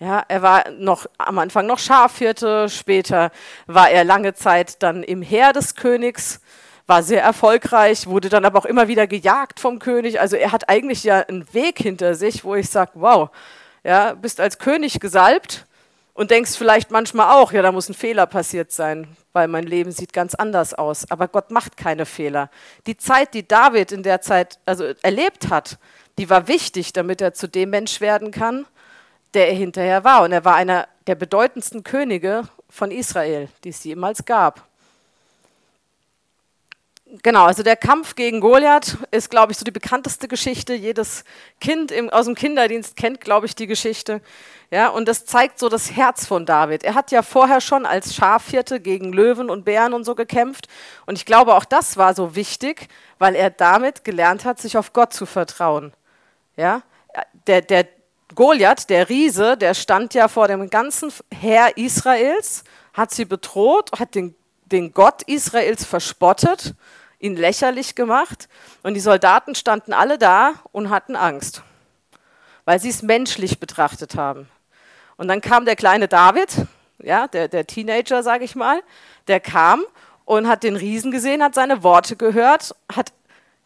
Ja, 0.01 0.25
er 0.27 0.43
war 0.43 0.69
noch 0.73 1.07
am 1.19 1.39
Anfang 1.39 1.67
noch 1.67 1.79
Schafhirte, 1.79 2.69
später 2.69 3.31
war 3.69 3.91
er 3.91 4.03
lange 4.03 4.35
Zeit 4.35 4.83
dann 4.83 5.05
im 5.05 5.23
Heer 5.23 5.53
des 5.53 5.77
Königs, 5.77 6.41
war 6.89 7.05
sehr 7.05 7.23
erfolgreich, 7.23 8.09
wurde 8.09 8.29
dann 8.29 8.45
aber 8.45 8.59
auch 8.59 8.67
immer 8.67 8.89
wieder 8.89 9.07
gejagt 9.07 9.61
vom 9.61 9.79
König. 9.79 10.21
Also 10.21 10.35
er 10.35 10.51
hat 10.51 10.69
eigentlich 10.69 11.05
ja 11.05 11.21
einen 11.21 11.47
Weg 11.55 11.79
hinter 11.79 12.17
sich, 12.17 12.43
wo 12.43 12.57
ich 12.57 12.71
sage, 12.71 12.91
wow, 12.95 13.31
ja, 13.85 14.15
bist 14.15 14.41
als 14.41 14.59
König 14.59 14.99
gesalbt 14.99 15.65
und 16.17 16.31
denkst 16.31 16.57
vielleicht 16.57 16.91
manchmal 16.91 17.31
auch, 17.31 17.53
ja, 17.53 17.61
da 17.61 17.71
muss 17.73 17.91
ein 17.91 17.95
Fehler 17.95 18.27
passiert 18.27 18.73
sein, 18.73 19.07
weil 19.35 19.49
mein 19.49 19.65
Leben 19.65 19.93
sieht 19.93 20.15
ganz 20.15 20.35
anders 20.35 20.73
aus. 20.73 21.11
Aber 21.11 21.29
Gott 21.29 21.51
macht 21.51 21.77
keine 21.77 22.07
Fehler. 22.07 22.51
Die 22.87 22.97
Zeit, 22.97 23.35
die 23.35 23.47
David 23.47 23.93
in 23.93 24.03
der 24.03 24.23
Zeit 24.23 24.59
also 24.65 24.85
erlebt 25.03 25.51
hat, 25.51 25.79
die 26.19 26.31
war 26.31 26.49
wichtig, 26.49 26.95
damit 26.95 27.21
er 27.21 27.35
zu 27.35 27.49
dem 27.49 27.69
Mensch 27.69 28.01
werden 28.01 28.31
kann, 28.31 28.65
der 29.35 29.49
er 29.49 29.55
hinterher 29.55 30.05
war. 30.05 30.23
Und 30.23 30.33
er 30.33 30.47
war 30.47 30.55
einer 30.55 30.89
der 31.07 31.17
bedeutendsten 31.17 31.85
Könige 31.85 32.49
von 32.71 32.91
Israel, 32.91 33.51
die 33.63 33.69
es 33.69 33.85
jemals 33.85 34.25
gab. 34.25 34.66
Genau, 37.23 37.45
also 37.45 37.63
der 37.63 37.77
Kampf 37.77 38.17
gegen 38.17 38.41
Goliath 38.41 38.99
ist, 39.13 39.31
glaube 39.31 39.53
ich, 39.53 39.59
so 39.59 39.65
die 39.65 39.71
bekannteste 39.71 40.27
Geschichte. 40.27 40.75
Jedes 40.75 41.23
Kind 41.61 41.93
im, 41.93 42.11
aus 42.11 42.27
dem 42.27 42.35
Kinderdienst 42.35 42.97
kennt, 42.97 43.21
glaube 43.21 43.47
ich, 43.47 43.55
die 43.55 43.69
Geschichte. 43.69 44.21
Ja, 44.73 44.89
und 44.89 45.07
das 45.07 45.25
zeigt 45.25 45.61
so 45.61 45.69
das 45.69 45.93
Herz 45.93 46.27
von 46.27 46.47
David. 46.47 46.83
Er 46.83 46.95
hat 46.95 47.13
ja 47.13 47.23
vorher 47.23 47.61
schon 47.61 47.87
als 47.87 48.13
Schafhirte 48.17 48.81
gegen 48.81 49.13
Löwen 49.13 49.51
und 49.51 49.65
Bären 49.65 49.95
und 49.95 50.03
so 50.03 50.17
gekämpft. 50.17 50.67
Und 51.07 51.17
ich 51.17 51.25
glaube, 51.25 51.55
auch 51.55 51.65
das 51.65 51.97
war 51.97 52.13
so 52.13 52.35
wichtig, 52.35 52.89
weil 53.21 53.37
er 53.37 53.51
damit 53.51 54.03
gelernt 54.03 54.45
hat, 54.45 54.61
sich 54.61 54.77
auf 54.77 54.93
Gott 54.93 55.13
zu 55.13 55.27
vertrauen. 55.27 55.93
Ja, 56.57 56.83
der, 57.47 57.63
der 57.63 57.87
Goliath, 58.35 58.91
der 58.91 59.09
Riese, 59.09 59.57
der 59.57 59.75
stand 59.75 60.13
ja 60.15 60.27
vor 60.27 60.49
dem 60.49 60.69
ganzen 60.71 61.13
Heer 61.33 61.77
Israels, 61.77 62.65
hat 62.93 63.13
sie 63.13 63.27
bedroht, 63.27 63.91
hat 63.97 64.17
den 64.17 64.35
den 64.67 64.93
Gott 64.93 65.23
Israels 65.23 65.85
verspottet, 65.85 66.75
ihn 67.19 67.37
lächerlich 67.37 67.95
gemacht 67.95 68.49
und 68.83 68.95
die 68.95 69.01
Soldaten 69.01 69.55
standen 69.55 69.93
alle 69.93 70.19
da 70.19 70.55
und 70.73 70.91
hatten 70.91 71.17
Angst, 71.17 71.63
weil 72.65 72.79
sie 72.79 72.91
es 72.91 73.03
menschlich 73.03 73.59
betrachtet 73.59 74.17
haben. 74.17 74.49
Und 75.17 75.29
dann 75.29 75.41
kam 75.41 75.65
der 75.65 75.77
kleine 75.77 76.09
David, 76.09 76.67
ja, 76.99 77.27
der, 77.27 77.49
der 77.49 77.67
Teenager, 77.67 78.23
sage 78.23 78.45
ich 78.45 78.55
mal, 78.55 78.83
der 79.29 79.41
kam 79.41 79.83
und 80.25 80.49
hat 80.49 80.63
den 80.63 80.77
Riesen 80.77 81.11
gesehen, 81.11 81.43
hat 81.43 81.55
seine 81.55 81.83
Worte 81.83 82.17
gehört, 82.17 82.75
hat 82.95 83.13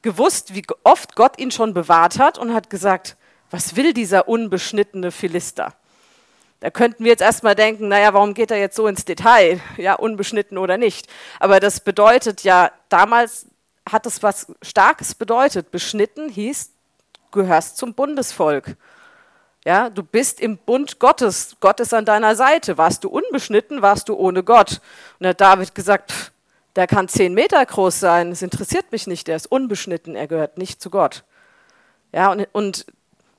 gewusst, 0.02 0.54
wie 0.54 0.64
oft 0.84 1.16
Gott 1.16 1.38
ihn 1.38 1.50
schon 1.50 1.74
bewahrt 1.74 2.18
hat 2.18 2.38
und 2.38 2.54
hat 2.54 2.70
gesagt, 2.70 3.16
was 3.50 3.74
will 3.76 3.92
dieser 3.92 4.28
unbeschnittene 4.28 5.10
Philister? 5.10 5.74
Da 6.60 6.70
könnten 6.70 7.04
wir 7.04 7.10
jetzt 7.10 7.22
erstmal 7.22 7.54
denken, 7.54 7.88
naja, 7.88 8.12
warum 8.12 8.34
geht 8.34 8.50
er 8.50 8.58
jetzt 8.58 8.76
so 8.76 8.86
ins 8.86 9.06
Detail? 9.06 9.60
Ja, 9.78 9.94
unbeschnitten 9.94 10.58
oder 10.58 10.76
nicht. 10.76 11.08
Aber 11.38 11.58
das 11.58 11.80
bedeutet 11.80 12.44
ja, 12.44 12.70
damals 12.90 13.46
hat 13.90 14.04
es 14.06 14.22
was 14.22 14.52
Starkes 14.60 15.14
bedeutet. 15.14 15.70
Beschnitten 15.70 16.28
hieß, 16.28 16.70
gehörst 17.32 17.78
zum 17.78 17.94
Bundesvolk. 17.94 18.76
Ja, 19.64 19.90
du 19.90 20.02
bist 20.02 20.40
im 20.40 20.58
Bund 20.58 20.98
Gottes. 20.98 21.56
Gott 21.60 21.80
ist 21.80 21.94
an 21.94 22.04
deiner 22.04 22.36
Seite. 22.36 22.76
Warst 22.78 23.04
du 23.04 23.08
unbeschnitten, 23.08 23.82
warst 23.82 24.08
du 24.08 24.14
ohne 24.14 24.42
Gott. 24.42 24.80
Und 25.18 25.24
da 25.24 25.28
hat 25.30 25.40
David 25.40 25.74
gesagt, 25.74 26.12
pff, 26.12 26.30
der 26.76 26.86
kann 26.86 27.08
zehn 27.08 27.34
Meter 27.34 27.64
groß 27.64 28.00
sein. 28.00 28.30
Das 28.30 28.42
interessiert 28.42 28.92
mich 28.92 29.06
nicht. 29.06 29.28
Der 29.28 29.36
ist 29.36 29.50
unbeschnitten. 29.50 30.14
Er 30.14 30.26
gehört 30.26 30.56
nicht 30.56 30.80
zu 30.80 30.90
Gott. 30.90 31.24
Ja, 32.12 32.30
und, 32.32 32.48
und 32.52 32.86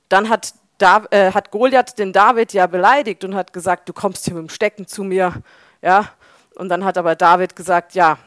dann 0.08 0.28
hat 0.28 0.54
da, 0.78 1.04
äh, 1.10 1.32
hat 1.32 1.50
Goliath 1.50 1.98
den 1.98 2.12
David 2.12 2.52
ja 2.52 2.66
beleidigt 2.66 3.24
und 3.24 3.34
hat 3.34 3.52
gesagt, 3.52 3.88
du 3.88 3.92
kommst 3.92 4.24
hier 4.24 4.34
mit 4.34 4.42
dem 4.42 4.48
Stecken 4.48 4.86
zu 4.86 5.04
mir. 5.04 5.34
Ja? 5.80 6.10
Und 6.54 6.68
dann 6.68 6.84
hat 6.84 6.98
aber 6.98 7.14
David 7.14 7.56
gesagt, 7.56 7.94
ja, 7.94 8.18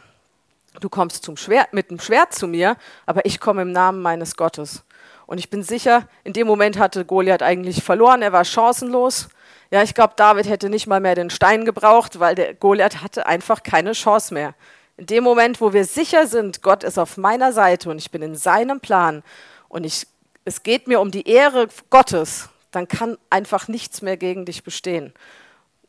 du 0.79 0.89
kommst 0.89 1.23
zum 1.23 1.37
Schwert, 1.37 1.73
mit 1.73 1.91
dem 1.91 1.99
Schwert 1.99 2.33
zu 2.33 2.47
mir, 2.47 2.77
aber 3.05 3.25
ich 3.25 3.39
komme 3.39 3.61
im 3.61 3.71
Namen 3.71 4.01
meines 4.01 4.35
Gottes. 4.35 4.83
Und 5.25 5.37
ich 5.37 5.49
bin 5.49 5.63
sicher, 5.63 6.07
in 6.23 6.33
dem 6.33 6.47
Moment 6.47 6.77
hatte 6.77 7.05
Goliath 7.05 7.41
eigentlich 7.41 7.83
verloren, 7.83 8.21
er 8.21 8.31
war 8.31 8.45
chancenlos. 8.45 9.29
Ja, 9.71 9.81
ich 9.81 9.95
glaube, 9.95 10.13
David 10.15 10.47
hätte 10.47 10.69
nicht 10.69 10.87
mal 10.87 10.99
mehr 10.99 11.15
den 11.15 11.29
Stein 11.29 11.65
gebraucht, 11.65 12.19
weil 12.19 12.35
der 12.35 12.53
Goliath 12.53 13.01
hatte 13.01 13.25
einfach 13.25 13.63
keine 13.63 13.93
Chance 13.93 14.33
mehr. 14.33 14.53
In 14.97 15.07
dem 15.07 15.23
Moment, 15.23 15.59
wo 15.59 15.73
wir 15.73 15.85
sicher 15.85 16.27
sind, 16.27 16.61
Gott 16.61 16.83
ist 16.83 16.97
auf 16.97 17.17
meiner 17.17 17.51
Seite 17.51 17.89
und 17.89 17.97
ich 17.97 18.11
bin 18.11 18.21
in 18.21 18.35
seinem 18.35 18.79
Plan 18.79 19.23
und 19.67 19.83
ich 19.83 20.07
es 20.45 20.63
geht 20.63 20.87
mir 20.87 21.01
um 21.01 21.11
die 21.11 21.27
Ehre 21.27 21.67
Gottes, 21.89 22.49
dann 22.71 22.87
kann 22.87 23.17
einfach 23.29 23.67
nichts 23.67 24.01
mehr 24.01 24.15
gegen 24.15 24.45
dich 24.45 24.63
bestehen. 24.63 25.13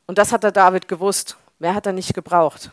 Und 0.07 0.19
das 0.19 0.33
hat 0.33 0.42
der 0.42 0.53
David 0.53 0.88
gewusst. 0.88 1.37
Mehr 1.59 1.75
hat 1.75 1.87
er 1.87 1.92
nicht 1.92 2.14
gebraucht. 2.14 2.71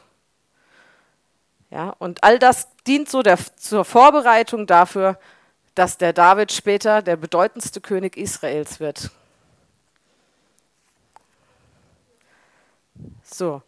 Ja, 1.70 1.90
und 1.98 2.24
all 2.24 2.40
das 2.40 2.68
dient 2.86 3.10
so 3.10 3.22
der, 3.24 3.38
zur 3.58 3.84
Vorbereitung 3.86 4.68
dafür, 4.68 5.18
dass 5.76 5.98
der 5.98 6.14
David 6.14 6.52
später 6.52 7.02
der 7.02 7.16
bedeutendste 7.16 7.82
König 7.82 8.16
Israels 8.16 8.80
wird. 8.80 9.10
So. 13.24 13.62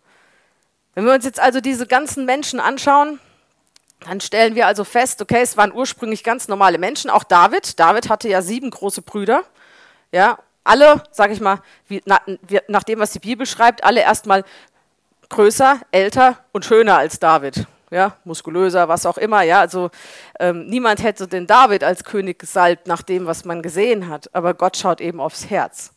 Wenn 0.93 1.05
wir 1.05 1.13
uns 1.13 1.25
jetzt 1.25 1.39
also 1.39 1.59
diese 1.59 1.87
ganzen 1.87 2.25
Menschen 2.25 2.59
anschauen, 2.59 3.19
dann 4.01 4.21
stellen 4.21 4.55
wir 4.55 4.67
also 4.67 4.83
fest, 4.83 5.21
okay, 5.21 5.41
es 5.41 5.57
waren 5.57 5.73
ursprünglich 5.73 6.23
ganz 6.23 6.47
normale 6.47 6.77
Menschen, 6.77 7.09
auch 7.09 7.23
David. 7.23 7.79
David 7.79 8.09
hatte 8.09 8.29
ja 8.29 8.41
sieben 8.41 8.69
große 8.69 9.01
Brüder. 9.01 9.43
Ja, 10.11 10.37
alle, 10.63 11.03
sage 11.11 11.33
ich 11.33 11.41
mal, 11.41 11.61
wie, 11.87 12.01
na, 12.05 12.19
wie, 12.47 12.59
nach 12.67 12.83
dem, 12.83 12.99
was 12.99 13.11
die 13.11 13.19
Bibel 13.19 13.45
schreibt, 13.45 13.83
alle 13.83 14.01
erstmal 14.01 14.43
größer, 15.29 15.79
älter 15.91 16.37
und 16.51 16.65
schöner 16.65 16.97
als 16.97 17.19
David. 17.19 17.65
Ja, 17.91 18.17
muskulöser, 18.25 18.89
was 18.89 19.05
auch 19.05 19.17
immer. 19.17 19.43
Ja, 19.43 19.59
also 19.59 19.91
ähm, 20.39 20.65
niemand 20.67 21.03
hätte 21.03 21.27
den 21.27 21.47
David 21.47 21.83
als 21.83 22.03
König 22.03 22.39
gesalbt 22.39 22.87
nach 22.87 23.03
dem, 23.03 23.25
was 23.25 23.45
man 23.45 23.61
gesehen 23.61 24.09
hat. 24.09 24.33
Aber 24.33 24.53
Gott 24.53 24.75
schaut 24.75 25.01
eben 25.01 25.21
aufs 25.21 25.49
Herz. 25.49 25.91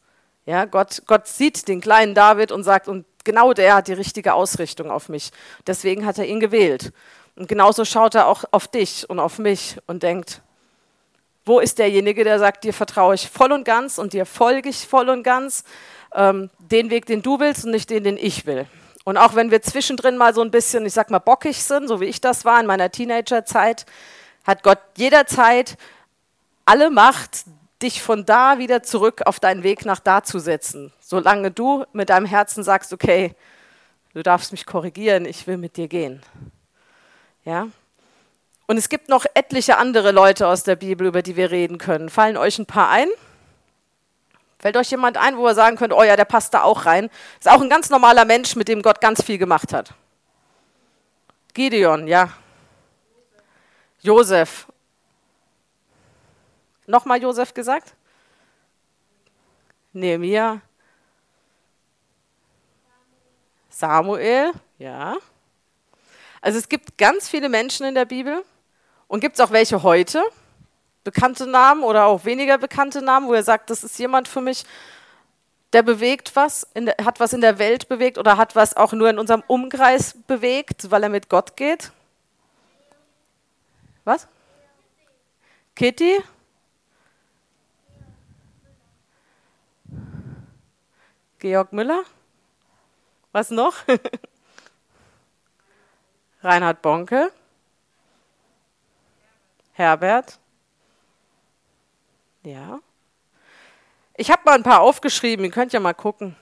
Ja, 0.45 0.65
Gott, 0.67 1.03
Gott 1.07 1.27
sieht 1.27 1.67
den 1.67 1.81
kleinen 1.81 2.15
David 2.15 2.53
und 2.53 2.63
sagt, 2.63 2.89
und 2.89 3.05
genau 3.25 3.53
der 3.53 3.75
hat 3.75 3.89
die 3.89 3.95
richtige 3.95 4.35
Ausrichtung 4.35 4.91
auf 4.91 5.09
mich. 5.09 5.31
Deswegen 5.67 6.07
hat 6.07 6.19
er 6.19 6.27
ihn 6.27 6.41
gewählt. 6.41 6.93
Und 7.39 7.49
genauso 7.49 7.85
schaut 7.85 8.17
er 8.17 8.27
auch 8.27 8.43
auf 8.51 8.67
dich 8.67 9.09
und 9.09 9.21
auf 9.21 9.39
mich 9.39 9.77
und 9.87 10.03
denkt, 10.03 10.43
wo 11.45 11.61
ist 11.61 11.79
derjenige, 11.79 12.25
der 12.25 12.41
sagt, 12.41 12.65
dir 12.65 12.75
vertraue 12.75 13.15
ich 13.15 13.31
voll 13.31 13.53
und 13.53 13.65
ganz 13.65 13.99
und 13.99 14.13
dir 14.13 14.27
folge 14.27 14.69
ich 14.69 14.89
voll 14.89 15.09
und 15.09 15.23
ganz, 15.23 15.63
ähm, 16.15 16.51
den 16.59 16.91
Weg, 16.91 17.07
den 17.07 17.23
du 17.23 17.39
willst 17.39 17.65
und 17.65 17.71
nicht 17.71 17.91
den, 17.91 18.03
den 18.03 18.17
ich 18.17 18.45
will. 18.45 18.67
Und 19.05 19.17
auch 19.17 19.37
wenn 19.37 19.53
wir 19.53 19.63
zwischendrin 19.63 20.17
mal 20.17 20.35
so 20.35 20.43
ein 20.43 20.51
bisschen, 20.51 20.85
ich 20.85 20.93
sag 20.93 21.11
mal, 21.11 21.21
bockig 21.21 21.63
sind, 21.63 21.87
so 21.87 22.01
wie 22.01 22.07
ich 22.07 22.21
das 22.21 22.45
war 22.45 22.59
in 22.59 22.67
meiner 22.67 22.91
Teenagerzeit, 22.91 23.87
hat 24.45 24.65
Gott 24.65 24.81
jederzeit 24.97 25.79
alle 26.65 26.91
Macht, 26.91 27.45
dich 27.81 28.03
von 28.03 28.27
da 28.27 28.59
wieder 28.59 28.83
zurück 28.83 29.23
auf 29.27 29.39
deinen 29.39 29.63
Weg 29.63 29.85
nach 29.85 30.01
da 30.01 30.25
zu 30.25 30.41
setzen. 30.41 30.93
Solange 30.99 31.53
du 31.53 31.85
mit 31.93 32.11
deinem 32.11 32.27
Herzen 32.27 32.65
sagst, 32.65 32.93
okay, 32.93 33.37
du 34.13 34.25
darfst 34.25 34.51
mich 34.51 34.67
korrigieren, 34.67 35.25
ich 35.25 35.47
will 35.47 35.57
mit 35.57 35.77
dir 35.77 35.87
gehen. 35.87 36.21
Ja? 37.49 37.69
Und 38.67 38.77
es 38.77 38.91
gibt 38.91 39.09
noch 39.09 39.25
etliche 39.33 39.79
andere 39.79 40.13
Leute 40.13 40.47
aus 40.49 40.65
der 40.65 40.77
Bibel, 40.77 41.07
über 41.07 41.23
die 41.23 41.35
wir 41.35 41.51
reden 41.51 41.79
können. 41.79 42.11
Fallen 42.11 42.37
euch 42.37 42.59
ein 42.59 42.67
paar 42.67 42.91
ein? 42.91 43.09
Fällt 44.59 44.77
euch 44.77 44.91
jemand 44.91 45.17
ein, 45.17 45.39
wo 45.39 45.49
ihr 45.49 45.55
sagen 45.55 45.79
könnt, 45.79 45.95
oh 45.95 46.03
ja, 46.03 46.15
der 46.15 46.27
passt 46.27 46.53
da 46.53 46.63
auch 46.63 46.85
rein? 46.85 47.09
Ist 47.39 47.49
auch 47.49 47.63
ein 47.63 47.71
ganz 47.71 47.89
normaler 47.89 48.27
Mensch, 48.27 48.55
mit 48.55 48.69
dem 48.69 48.83
Gott 48.83 49.01
ganz 49.01 49.25
viel 49.25 49.39
gemacht 49.39 49.73
hat. 49.73 49.95
Gideon, 51.55 52.07
ja. 52.07 52.29
Josef. 54.01 54.67
Nochmal 56.87 57.23
Josef 57.23 57.55
gesagt? 57.55 57.95
Nehemiah. 59.95 60.61
Samuel, 63.71 64.53
ja. 64.77 65.17
Also 66.41 66.59
es 66.59 66.69
gibt 66.69 66.99
ganz 66.99 67.29
viele 67.29 67.49
Menschen 67.49 67.87
in 67.87 67.95
der 67.95 68.05
Bibel 68.05 68.45
und 69.07 69.21
gibt 69.21 69.39
es 69.39 69.41
auch 69.41 69.51
welche 69.51 69.83
heute, 69.83 70.23
bekannte 71.05 71.47
Namen 71.47 71.83
oder 71.83 72.07
auch 72.07 72.25
weniger 72.25 72.59
bekannte 72.59 73.03
Namen, 73.03 73.29
wo 73.29 73.35
er 73.35 73.43
sagt, 73.43 73.71
das 73.71 73.83
ist 73.83 73.99
jemand 73.99 74.29
für 74.29 74.41
mich, 74.41 74.65
der 75.73 75.83
bewegt 75.83 76.35
was, 76.35 76.67
der, 76.75 76.97
hat 77.05 77.21
was 77.21 77.33
in 77.33 77.41
der 77.41 77.59
Welt 77.59 77.89
bewegt 77.89 78.19
oder 78.19 78.37
hat 78.37 78.57
was 78.57 78.77
auch 78.77 78.93
nur 78.93 79.11
in 79.11 79.19
unserem 79.19 79.43
Umkreis 79.47 80.15
bewegt, 80.27 80.91
weil 80.91 81.03
er 81.03 81.09
mit 81.09 81.29
Gott 81.29 81.57
geht. 81.57 81.93
Was? 84.05 84.27
Kitty? 85.75 86.23
Georg 91.39 91.73
Müller? 91.73 92.03
Was 93.33 93.51
noch? 93.51 93.75
Reinhard 96.43 96.83
Bonke, 96.83 97.33
Herbert. 99.73 100.39
Ja. 102.45 102.79
Ich 104.15 104.31
habe 104.31 104.43
mal 104.45 104.55
ein 104.55 104.63
paar 104.63 104.81
aufgeschrieben, 104.81 105.45
ihr 105.45 105.51
könnt 105.51 105.73
ja 105.73 105.81
mal 105.81 105.95
gucken. 105.95 106.37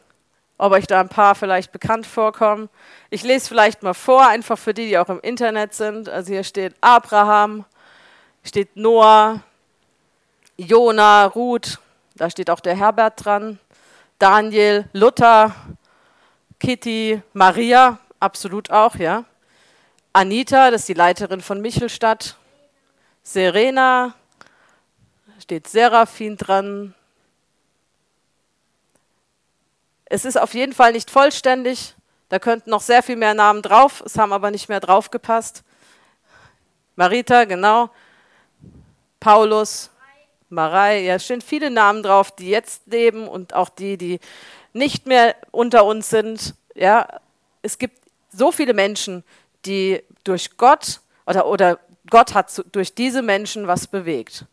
ob 0.59 0.73
euch 0.73 0.87
da 0.87 1.01
ein 1.01 1.09
paar 1.09 1.35
vielleicht 1.35 1.73
bekannt 1.73 2.07
vorkommen. 2.07 2.69
Ich 3.11 3.23
lese 3.23 3.49
vielleicht 3.49 3.83
mal 3.83 3.95
vor, 3.95 4.27
einfach 4.27 4.59
für 4.59 4.75
die, 4.75 4.89
die 4.89 4.99
auch 4.99 5.09
im 5.09 5.21
Internet 5.21 5.75
sind. 5.75 6.09
Also 6.09 6.33
hier 6.33 6.45
steht 6.45 6.75
Abraham, 6.81 7.65
steht 8.43 8.77
Noah, 8.77 9.43
Jona, 10.57 11.27
Ruth, 11.27 11.79
da 12.15 12.31
steht 12.31 12.49
auch 12.49 12.61
der 12.61 12.77
Herbert 12.77 13.25
dran, 13.25 13.59
Daniel, 14.19 14.89
Luther, 14.95 15.55
Kitty, 16.59 17.21
Maria, 17.35 17.99
absolut 18.19 18.71
auch, 18.71 18.95
ja. 18.97 19.25
Anita, 20.17 20.71
das 20.71 20.81
ist 20.81 20.89
die 20.89 20.95
Leiterin 20.95 21.43
von 21.43 21.61
Michelstadt. 21.61 22.39
Serena, 23.23 24.15
steht 25.41 25.69
Seraphin 25.69 26.39
dran. 26.39 26.95
Es 30.07 30.25
ist 30.25 30.41
auf 30.41 30.55
jeden 30.55 30.73
Fall 30.73 30.93
nicht 30.93 31.11
vollständig. 31.11 31.95
Da 32.31 32.39
könnten 32.39 32.71
noch 32.71 32.81
sehr 32.81 33.03
viel 33.03 33.17
mehr 33.17 33.35
Namen 33.35 33.61
drauf. 33.61 34.03
Es 34.07 34.17
haben 34.17 34.33
aber 34.33 34.51
nicht 34.51 34.71
mehr 34.71 34.81
draufgepasst. 34.81 35.63
Marita, 36.95 37.45
genau. 37.45 37.91
Paulus, 39.21 39.91
Marei, 40.49 41.03
ja, 41.03 41.17
es 41.17 41.27
stehen 41.27 41.43
viele 41.43 41.71
Namen 41.71 42.03
drauf, 42.03 42.35
die 42.35 42.49
jetzt 42.49 42.87
leben 42.87 43.29
und 43.29 43.53
auch 43.53 43.69
die, 43.69 43.99
die 43.99 44.21
nicht 44.73 45.05
mehr 45.05 45.37
unter 45.51 45.85
uns 45.85 46.09
sind. 46.09 46.55
Ja, 46.75 47.21
es 47.61 47.77
gibt 47.77 48.01
so 48.33 48.51
viele 48.51 48.73
Menschen, 48.73 49.23
die 49.67 50.03
durch 50.25 50.57
Gott 50.57 51.01
oder, 51.27 51.47
oder 51.47 51.79
Gott 52.11 52.35
hat 52.35 52.65
durch 52.73 52.95
diese 52.95 53.23
Menschen 53.23 53.67
was 53.67 53.87
bewegt. 53.87 54.45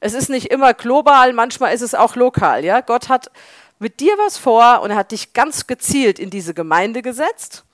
Es 0.00 0.14
ist 0.14 0.28
nicht 0.28 0.46
immer 0.46 0.74
global, 0.74 1.32
manchmal 1.32 1.74
ist 1.74 1.82
es 1.82 1.94
auch 1.94 2.16
lokal. 2.16 2.64
Ja? 2.64 2.80
Gott 2.80 3.08
hat 3.08 3.30
mit 3.78 4.00
dir 4.00 4.14
was 4.18 4.36
vor 4.38 4.80
und 4.82 4.90
er 4.90 4.96
hat 4.96 5.12
dich 5.12 5.32
ganz 5.32 5.66
gezielt 5.66 6.18
in 6.18 6.30
diese 6.30 6.54
Gemeinde 6.54 7.02
gesetzt, 7.02 7.64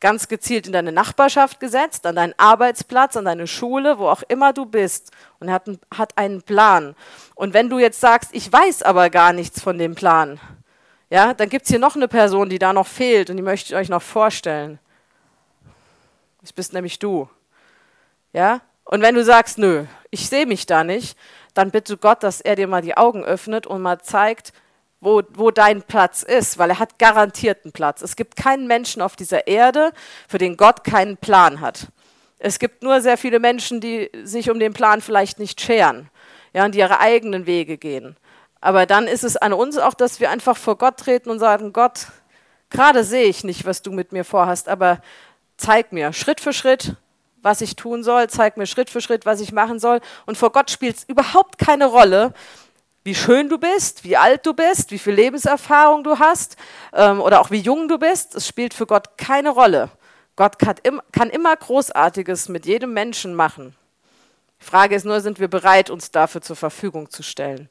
ganz 0.00 0.28
gezielt 0.28 0.66
in 0.66 0.72
deine 0.72 0.92
Nachbarschaft 0.92 1.60
gesetzt, 1.60 2.06
an 2.06 2.16
deinen 2.16 2.34
Arbeitsplatz, 2.36 3.16
an 3.16 3.24
deine 3.24 3.46
Schule, 3.46 3.98
wo 3.98 4.08
auch 4.08 4.22
immer 4.28 4.52
du 4.52 4.66
bist. 4.66 5.10
Und 5.40 5.48
er 5.48 5.54
hat, 5.54 5.68
hat 5.96 6.18
einen 6.18 6.42
Plan. 6.42 6.94
Und 7.34 7.54
wenn 7.54 7.68
du 7.68 7.78
jetzt 7.78 8.00
sagst, 8.00 8.30
ich 8.32 8.52
weiß 8.52 8.82
aber 8.82 9.10
gar 9.10 9.32
nichts 9.32 9.60
von 9.60 9.78
dem 9.78 9.94
Plan, 9.94 10.40
ja, 11.10 11.34
dann 11.34 11.48
gibt 11.48 11.64
es 11.64 11.70
hier 11.70 11.78
noch 11.78 11.96
eine 11.96 12.08
Person, 12.08 12.48
die 12.48 12.58
da 12.58 12.72
noch 12.72 12.86
fehlt 12.86 13.30
und 13.30 13.36
die 13.36 13.42
möchte 13.42 13.72
ich 13.72 13.76
euch 13.76 13.88
noch 13.88 14.02
vorstellen. 14.02 14.78
Das 16.40 16.52
bist 16.52 16.72
nämlich 16.72 16.98
du. 16.98 17.28
Ja? 18.32 18.60
Und 18.84 19.02
wenn 19.02 19.14
du 19.14 19.24
sagst, 19.24 19.58
nö, 19.58 19.84
ich 20.10 20.28
sehe 20.28 20.46
mich 20.46 20.66
da 20.66 20.84
nicht, 20.84 21.16
dann 21.54 21.70
bitte 21.70 21.96
Gott, 21.96 22.22
dass 22.22 22.40
er 22.40 22.56
dir 22.56 22.68
mal 22.68 22.82
die 22.82 22.96
Augen 22.96 23.24
öffnet 23.24 23.66
und 23.66 23.82
mal 23.82 24.00
zeigt, 24.00 24.52
wo, 25.00 25.22
wo 25.34 25.50
dein 25.50 25.82
Platz 25.82 26.22
ist, 26.22 26.58
weil 26.58 26.70
er 26.70 26.78
hat 26.78 26.98
garantiert 26.98 27.64
einen 27.64 27.72
Platz. 27.72 28.02
Es 28.02 28.16
gibt 28.16 28.36
keinen 28.36 28.66
Menschen 28.66 29.02
auf 29.02 29.16
dieser 29.16 29.46
Erde, 29.46 29.92
für 30.28 30.38
den 30.38 30.56
Gott 30.56 30.84
keinen 30.84 31.16
Plan 31.16 31.60
hat. 31.60 31.88
Es 32.38 32.58
gibt 32.58 32.82
nur 32.82 33.00
sehr 33.00 33.18
viele 33.18 33.40
Menschen, 33.40 33.80
die 33.80 34.10
sich 34.22 34.50
um 34.50 34.58
den 34.58 34.72
Plan 34.72 35.00
vielleicht 35.00 35.38
nicht 35.38 35.60
scheren, 35.60 36.08
ja, 36.52 36.64
und 36.64 36.74
die 36.74 36.78
ihre 36.78 37.00
eigenen 37.00 37.46
Wege 37.46 37.78
gehen. 37.78 38.16
Aber 38.60 38.86
dann 38.86 39.06
ist 39.06 39.24
es 39.24 39.36
an 39.36 39.52
uns 39.52 39.78
auch, 39.78 39.94
dass 39.94 40.20
wir 40.20 40.30
einfach 40.30 40.56
vor 40.56 40.78
Gott 40.78 40.98
treten 40.98 41.30
und 41.30 41.38
sagen, 41.38 41.72
Gott, 41.72 42.06
gerade 42.70 43.04
sehe 43.04 43.24
ich 43.24 43.44
nicht, 43.44 43.66
was 43.66 43.82
du 43.82 43.92
mit 43.92 44.12
mir 44.12 44.24
vorhast, 44.24 44.68
aber 44.68 45.00
zeig 45.58 45.92
mir 45.92 46.12
Schritt 46.14 46.40
für 46.40 46.54
Schritt, 46.54 46.96
was 47.42 47.60
ich 47.60 47.76
tun 47.76 48.02
soll, 48.02 48.28
zeig 48.28 48.56
mir 48.56 48.66
Schritt 48.66 48.88
für 48.88 49.00
Schritt, 49.00 49.26
was 49.26 49.40
ich 49.40 49.52
machen 49.52 49.78
soll. 49.78 50.00
Und 50.26 50.38
vor 50.38 50.50
Gott 50.50 50.70
spielt 50.70 50.96
es 50.96 51.04
überhaupt 51.04 51.58
keine 51.58 51.86
Rolle, 51.86 52.32
wie 53.04 53.14
schön 53.14 53.48
du 53.48 53.58
bist, 53.58 54.04
wie 54.04 54.16
alt 54.16 54.44
du 54.46 54.54
bist, 54.54 54.90
wie 54.90 54.98
viel 54.98 55.14
Lebenserfahrung 55.14 56.04
du 56.04 56.18
hast 56.18 56.56
ähm, 56.92 57.20
oder 57.20 57.40
auch 57.40 57.50
wie 57.50 57.60
jung 57.60 57.88
du 57.88 57.98
bist. 57.98 58.34
Es 58.34 58.46
spielt 58.46 58.74
für 58.74 58.86
Gott 58.86 59.18
keine 59.18 59.50
Rolle. 59.50 59.90
Gott 60.36 60.58
kann, 60.58 60.76
im, 60.82 61.00
kann 61.12 61.30
immer 61.30 61.56
Großartiges 61.56 62.48
mit 62.48 62.66
jedem 62.66 62.92
Menschen 62.92 63.34
machen. 63.34 63.74
Die 64.60 64.64
Frage 64.64 64.94
ist 64.94 65.04
nur, 65.04 65.20
sind 65.20 65.40
wir 65.40 65.48
bereit, 65.48 65.90
uns 65.90 66.10
dafür 66.10 66.42
zur 66.42 66.56
Verfügung 66.56 67.10
zu 67.10 67.22
stellen? 67.22 67.68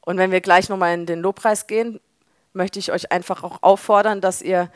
Und 0.00 0.18
wenn 0.18 0.30
wir 0.30 0.40
gleich 0.40 0.68
nochmal 0.68 0.94
in 0.94 1.06
den 1.06 1.20
Lobpreis 1.20 1.66
gehen, 1.66 2.00
möchte 2.52 2.78
ich 2.78 2.92
euch 2.92 3.10
einfach 3.10 3.42
auch 3.42 3.62
auffordern, 3.62 4.20
dass 4.20 4.42
ihr 4.42 4.70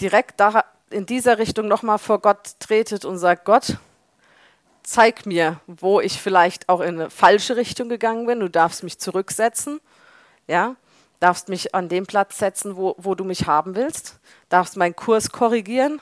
direkt 0.00 0.40
da 0.40 0.64
in 0.90 1.06
dieser 1.06 1.38
Richtung 1.38 1.68
nochmal 1.68 1.98
vor 1.98 2.20
Gott 2.20 2.58
tretet 2.60 3.04
und 3.04 3.18
sagt, 3.18 3.44
Gott, 3.44 3.76
zeig 4.82 5.26
mir, 5.26 5.60
wo 5.66 6.00
ich 6.00 6.20
vielleicht 6.20 6.68
auch 6.68 6.80
in 6.80 7.00
eine 7.00 7.10
falsche 7.10 7.56
Richtung 7.56 7.88
gegangen 7.88 8.26
bin. 8.26 8.40
Du 8.40 8.48
darfst 8.48 8.82
mich 8.82 8.98
zurücksetzen, 8.98 9.80
ja, 10.46 10.76
darfst 11.20 11.48
mich 11.48 11.74
an 11.74 11.88
den 11.88 12.06
Platz 12.06 12.38
setzen, 12.38 12.76
wo, 12.76 12.94
wo 12.98 13.14
du 13.14 13.24
mich 13.24 13.46
haben 13.46 13.74
willst, 13.74 14.18
darfst 14.48 14.76
meinen 14.76 14.96
Kurs 14.96 15.30
korrigieren, 15.30 16.00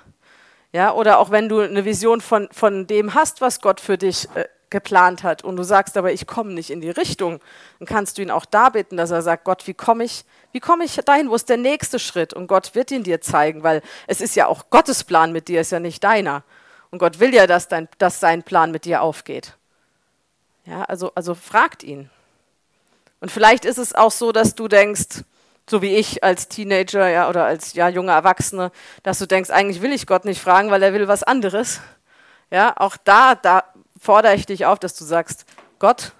ja, 0.72 0.92
oder 0.92 1.18
auch 1.18 1.30
wenn 1.30 1.48
du 1.48 1.60
eine 1.60 1.84
Vision 1.84 2.20
von, 2.20 2.48
von 2.52 2.86
dem 2.86 3.14
hast, 3.14 3.40
was 3.40 3.60
Gott 3.60 3.80
für 3.80 3.96
dich 3.96 4.28
äh, 4.34 4.46
geplant 4.70 5.22
hat 5.22 5.44
und 5.44 5.56
du 5.56 5.62
sagst 5.62 5.96
aber, 5.96 6.12
ich 6.12 6.26
komme 6.26 6.52
nicht 6.52 6.70
in 6.70 6.80
die 6.80 6.90
Richtung, 6.90 7.40
dann 7.78 7.86
kannst 7.86 8.18
du 8.18 8.22
ihn 8.22 8.30
auch 8.30 8.44
da 8.44 8.68
bitten, 8.68 8.96
dass 8.96 9.10
er 9.10 9.22
sagt, 9.22 9.44
Gott, 9.44 9.66
wie 9.66 9.74
komme 9.74 10.04
ich, 10.04 10.24
wie 10.52 10.60
komme 10.60 10.84
ich 10.84 10.96
dahin, 10.96 11.30
wo 11.30 11.34
ist 11.34 11.48
der 11.48 11.56
nächste 11.56 11.98
Schritt? 11.98 12.34
Und 12.34 12.46
Gott 12.46 12.74
wird 12.74 12.90
ihn 12.90 13.04
dir 13.04 13.20
zeigen, 13.20 13.62
weil 13.62 13.82
es 14.06 14.20
ist 14.20 14.34
ja 14.34 14.46
auch 14.46 14.70
Gottes 14.70 15.04
Plan 15.04 15.32
mit 15.32 15.48
dir, 15.48 15.60
ist 15.60 15.72
ja 15.72 15.80
nicht 15.80 16.02
deiner. 16.02 16.42
Und 16.90 16.98
Gott 16.98 17.20
will 17.20 17.34
ja, 17.34 17.46
dass, 17.46 17.68
dein, 17.68 17.88
dass 17.98 18.20
sein 18.20 18.42
Plan 18.42 18.72
mit 18.72 18.84
dir 18.84 19.02
aufgeht. 19.02 19.56
Ja, 20.64 20.82
also, 20.84 21.12
also 21.14 21.34
fragt 21.34 21.82
ihn. 21.82 22.10
Und 23.20 23.30
vielleicht 23.30 23.64
ist 23.64 23.78
es 23.78 23.94
auch 23.94 24.10
so, 24.10 24.32
dass 24.32 24.54
du 24.54 24.68
denkst, 24.68 25.22
so 25.68 25.82
wie 25.82 25.96
ich 25.96 26.22
als 26.22 26.48
Teenager 26.48 27.08
ja, 27.08 27.28
oder 27.28 27.44
als 27.44 27.74
ja, 27.74 27.88
junger 27.88 28.12
Erwachsene, 28.12 28.70
dass 29.02 29.18
du 29.18 29.26
denkst, 29.26 29.50
eigentlich 29.50 29.82
will 29.82 29.92
ich 29.92 30.06
Gott 30.06 30.24
nicht 30.24 30.40
fragen, 30.40 30.70
weil 30.70 30.82
er 30.82 30.92
will 30.92 31.08
was 31.08 31.22
anderes. 31.22 31.80
Ja, 32.50 32.74
auch 32.76 32.96
da, 32.96 33.34
da 33.34 33.64
fordere 34.06 34.34
ich 34.34 34.46
dich 34.46 34.64
auf, 34.64 34.78
dass 34.78 34.94
du 34.94 35.04
sagst, 35.04 35.44
Gott, 35.78 36.12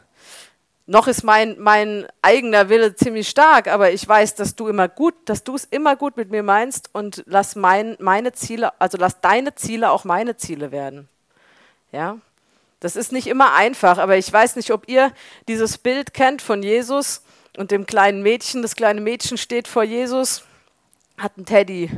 noch 0.87 1.09
ist 1.09 1.25
mein, 1.25 1.57
mein 1.59 2.07
eigener 2.21 2.69
Wille 2.69 2.95
ziemlich 2.95 3.29
stark, 3.29 3.69
aber 3.69 3.93
ich 3.93 4.07
weiß, 4.07 4.35
dass 4.35 4.55
du 4.55 4.69
immer 4.69 4.89
gut, 4.89 5.15
dass 5.25 5.43
du 5.43 5.55
es 5.55 5.65
immer 5.65 5.97
gut 5.97 6.17
mit 6.17 6.31
mir 6.31 6.43
meinst 6.43 6.91
und 6.93 7.23
lass 7.27 7.57
mein, 7.57 7.97
meine 7.99 8.33
Ziele, 8.33 8.79
also 8.81 8.99
lass 8.99 9.21
deine 9.21 9.55
Ziele 9.55 9.91
auch 9.91 10.05
meine 10.05 10.37
Ziele 10.37 10.71
werden. 10.71 11.09
Ja, 11.93 12.19
das 12.81 12.95
ist 12.95 13.13
nicht 13.13 13.27
immer 13.27 13.55
einfach, 13.55 13.99
aber 13.99 14.17
ich 14.17 14.33
weiß 14.33 14.57
nicht, 14.57 14.71
ob 14.73 14.89
ihr 14.89 15.13
dieses 15.49 15.79
Bild 15.79 16.13
kennt 16.13 16.43
von 16.43 16.63
Jesus 16.63 17.23
und 17.57 17.71
dem 17.71 17.87
kleinen 17.87 18.23
Mädchen. 18.23 18.63
Das 18.63 18.77
kleine 18.77 19.01
Mädchen 19.01 19.39
steht 19.39 19.67
vor 19.67 19.83
Jesus, 19.83 20.45
hat 21.19 21.33
einen 21.37 21.47
Teddy 21.47 21.91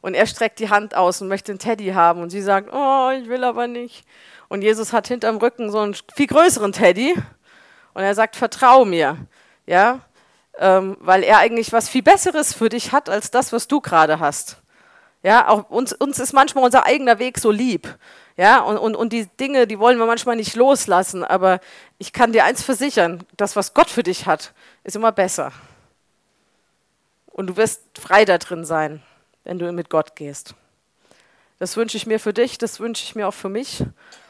und 0.00 0.14
er 0.14 0.26
streckt 0.26 0.58
die 0.58 0.70
Hand 0.70 0.94
aus 0.94 1.20
und 1.20 1.28
möchte 1.28 1.52
einen 1.52 1.58
Teddy 1.58 1.88
haben 1.88 2.22
und 2.22 2.30
sie 2.30 2.42
sagt, 2.42 2.70
oh, 2.72 3.10
ich 3.10 3.28
will 3.28 3.44
aber 3.44 3.66
nicht. 3.66 4.04
Und 4.48 4.62
Jesus 4.62 4.92
hat 4.92 5.08
hinterm 5.08 5.36
Rücken 5.36 5.70
so 5.70 5.78
einen 5.78 5.96
viel 6.14 6.26
größeren 6.26 6.72
Teddy 6.72 7.14
und 7.94 8.02
er 8.02 8.14
sagt, 8.14 8.36
vertrau 8.36 8.84
mir, 8.84 9.16
ja, 9.66 10.00
ähm, 10.58 10.96
weil 11.00 11.22
er 11.22 11.38
eigentlich 11.38 11.72
was 11.72 11.88
viel 11.88 12.02
Besseres 12.02 12.54
für 12.54 12.68
dich 12.68 12.92
hat 12.92 13.08
als 13.08 13.30
das, 13.30 13.52
was 13.52 13.68
du 13.68 13.80
gerade 13.80 14.20
hast. 14.20 14.56
Ja, 15.22 15.48
auch 15.48 15.68
uns, 15.68 15.92
uns 15.92 16.18
ist 16.18 16.32
manchmal 16.32 16.64
unser 16.64 16.86
eigener 16.86 17.18
Weg 17.18 17.38
so 17.38 17.50
lieb. 17.50 17.98
Ja, 18.36 18.60
und, 18.60 18.78
und, 18.78 18.96
und 18.96 19.12
die 19.12 19.26
Dinge, 19.26 19.66
die 19.66 19.78
wollen 19.78 19.98
wir 19.98 20.06
manchmal 20.06 20.36
nicht 20.36 20.56
loslassen. 20.56 21.24
Aber 21.24 21.60
ich 21.98 22.14
kann 22.14 22.32
dir 22.32 22.44
eins 22.44 22.62
versichern: 22.62 23.24
Das, 23.36 23.54
was 23.54 23.74
Gott 23.74 23.90
für 23.90 24.02
dich 24.02 24.26
hat, 24.26 24.54
ist 24.82 24.96
immer 24.96 25.12
besser. 25.12 25.52
Und 27.26 27.48
du 27.48 27.56
wirst 27.56 27.82
frei 27.98 28.24
da 28.24 28.38
drin 28.38 28.64
sein, 28.64 29.02
wenn 29.44 29.58
du 29.58 29.70
mit 29.72 29.90
Gott 29.90 30.16
gehst. 30.16 30.54
Das 31.58 31.76
wünsche 31.76 31.96
ich 31.96 32.06
mir 32.06 32.18
für 32.18 32.32
dich, 32.32 32.56
das 32.58 32.80
wünsche 32.80 33.04
ich 33.04 33.14
mir 33.14 33.28
auch 33.28 33.34
für 33.34 33.48
mich. 33.48 33.84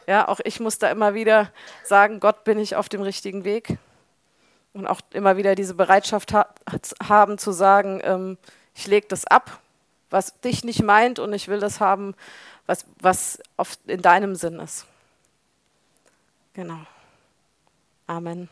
Ja, 0.06 0.26
auch 0.26 0.40
ich 0.42 0.58
muss 0.58 0.78
da 0.78 0.90
immer 0.90 1.14
wieder 1.14 1.52
sagen, 1.84 2.18
Gott 2.18 2.42
bin 2.44 2.58
ich 2.58 2.74
auf 2.74 2.88
dem 2.88 3.02
richtigen 3.02 3.44
Weg. 3.44 3.78
Und 4.72 4.86
auch 4.86 5.00
immer 5.12 5.36
wieder 5.36 5.54
diese 5.54 5.74
Bereitschaft 5.74 6.32
ha 6.32 6.46
haben 7.08 7.38
zu 7.38 7.52
sagen, 7.52 8.00
ähm, 8.04 8.38
ich 8.74 8.86
lege 8.86 9.06
das 9.08 9.24
ab, 9.26 9.60
was 10.10 10.40
dich 10.40 10.64
nicht 10.64 10.82
meint 10.82 11.18
und 11.18 11.32
ich 11.32 11.48
will 11.48 11.60
das 11.60 11.80
haben, 11.80 12.14
was, 12.66 12.84
was 13.00 13.40
oft 13.56 13.80
in 13.86 14.02
deinem 14.02 14.34
Sinn 14.34 14.58
ist. 14.60 14.86
Genau. 16.54 16.78
Amen. 18.06 18.48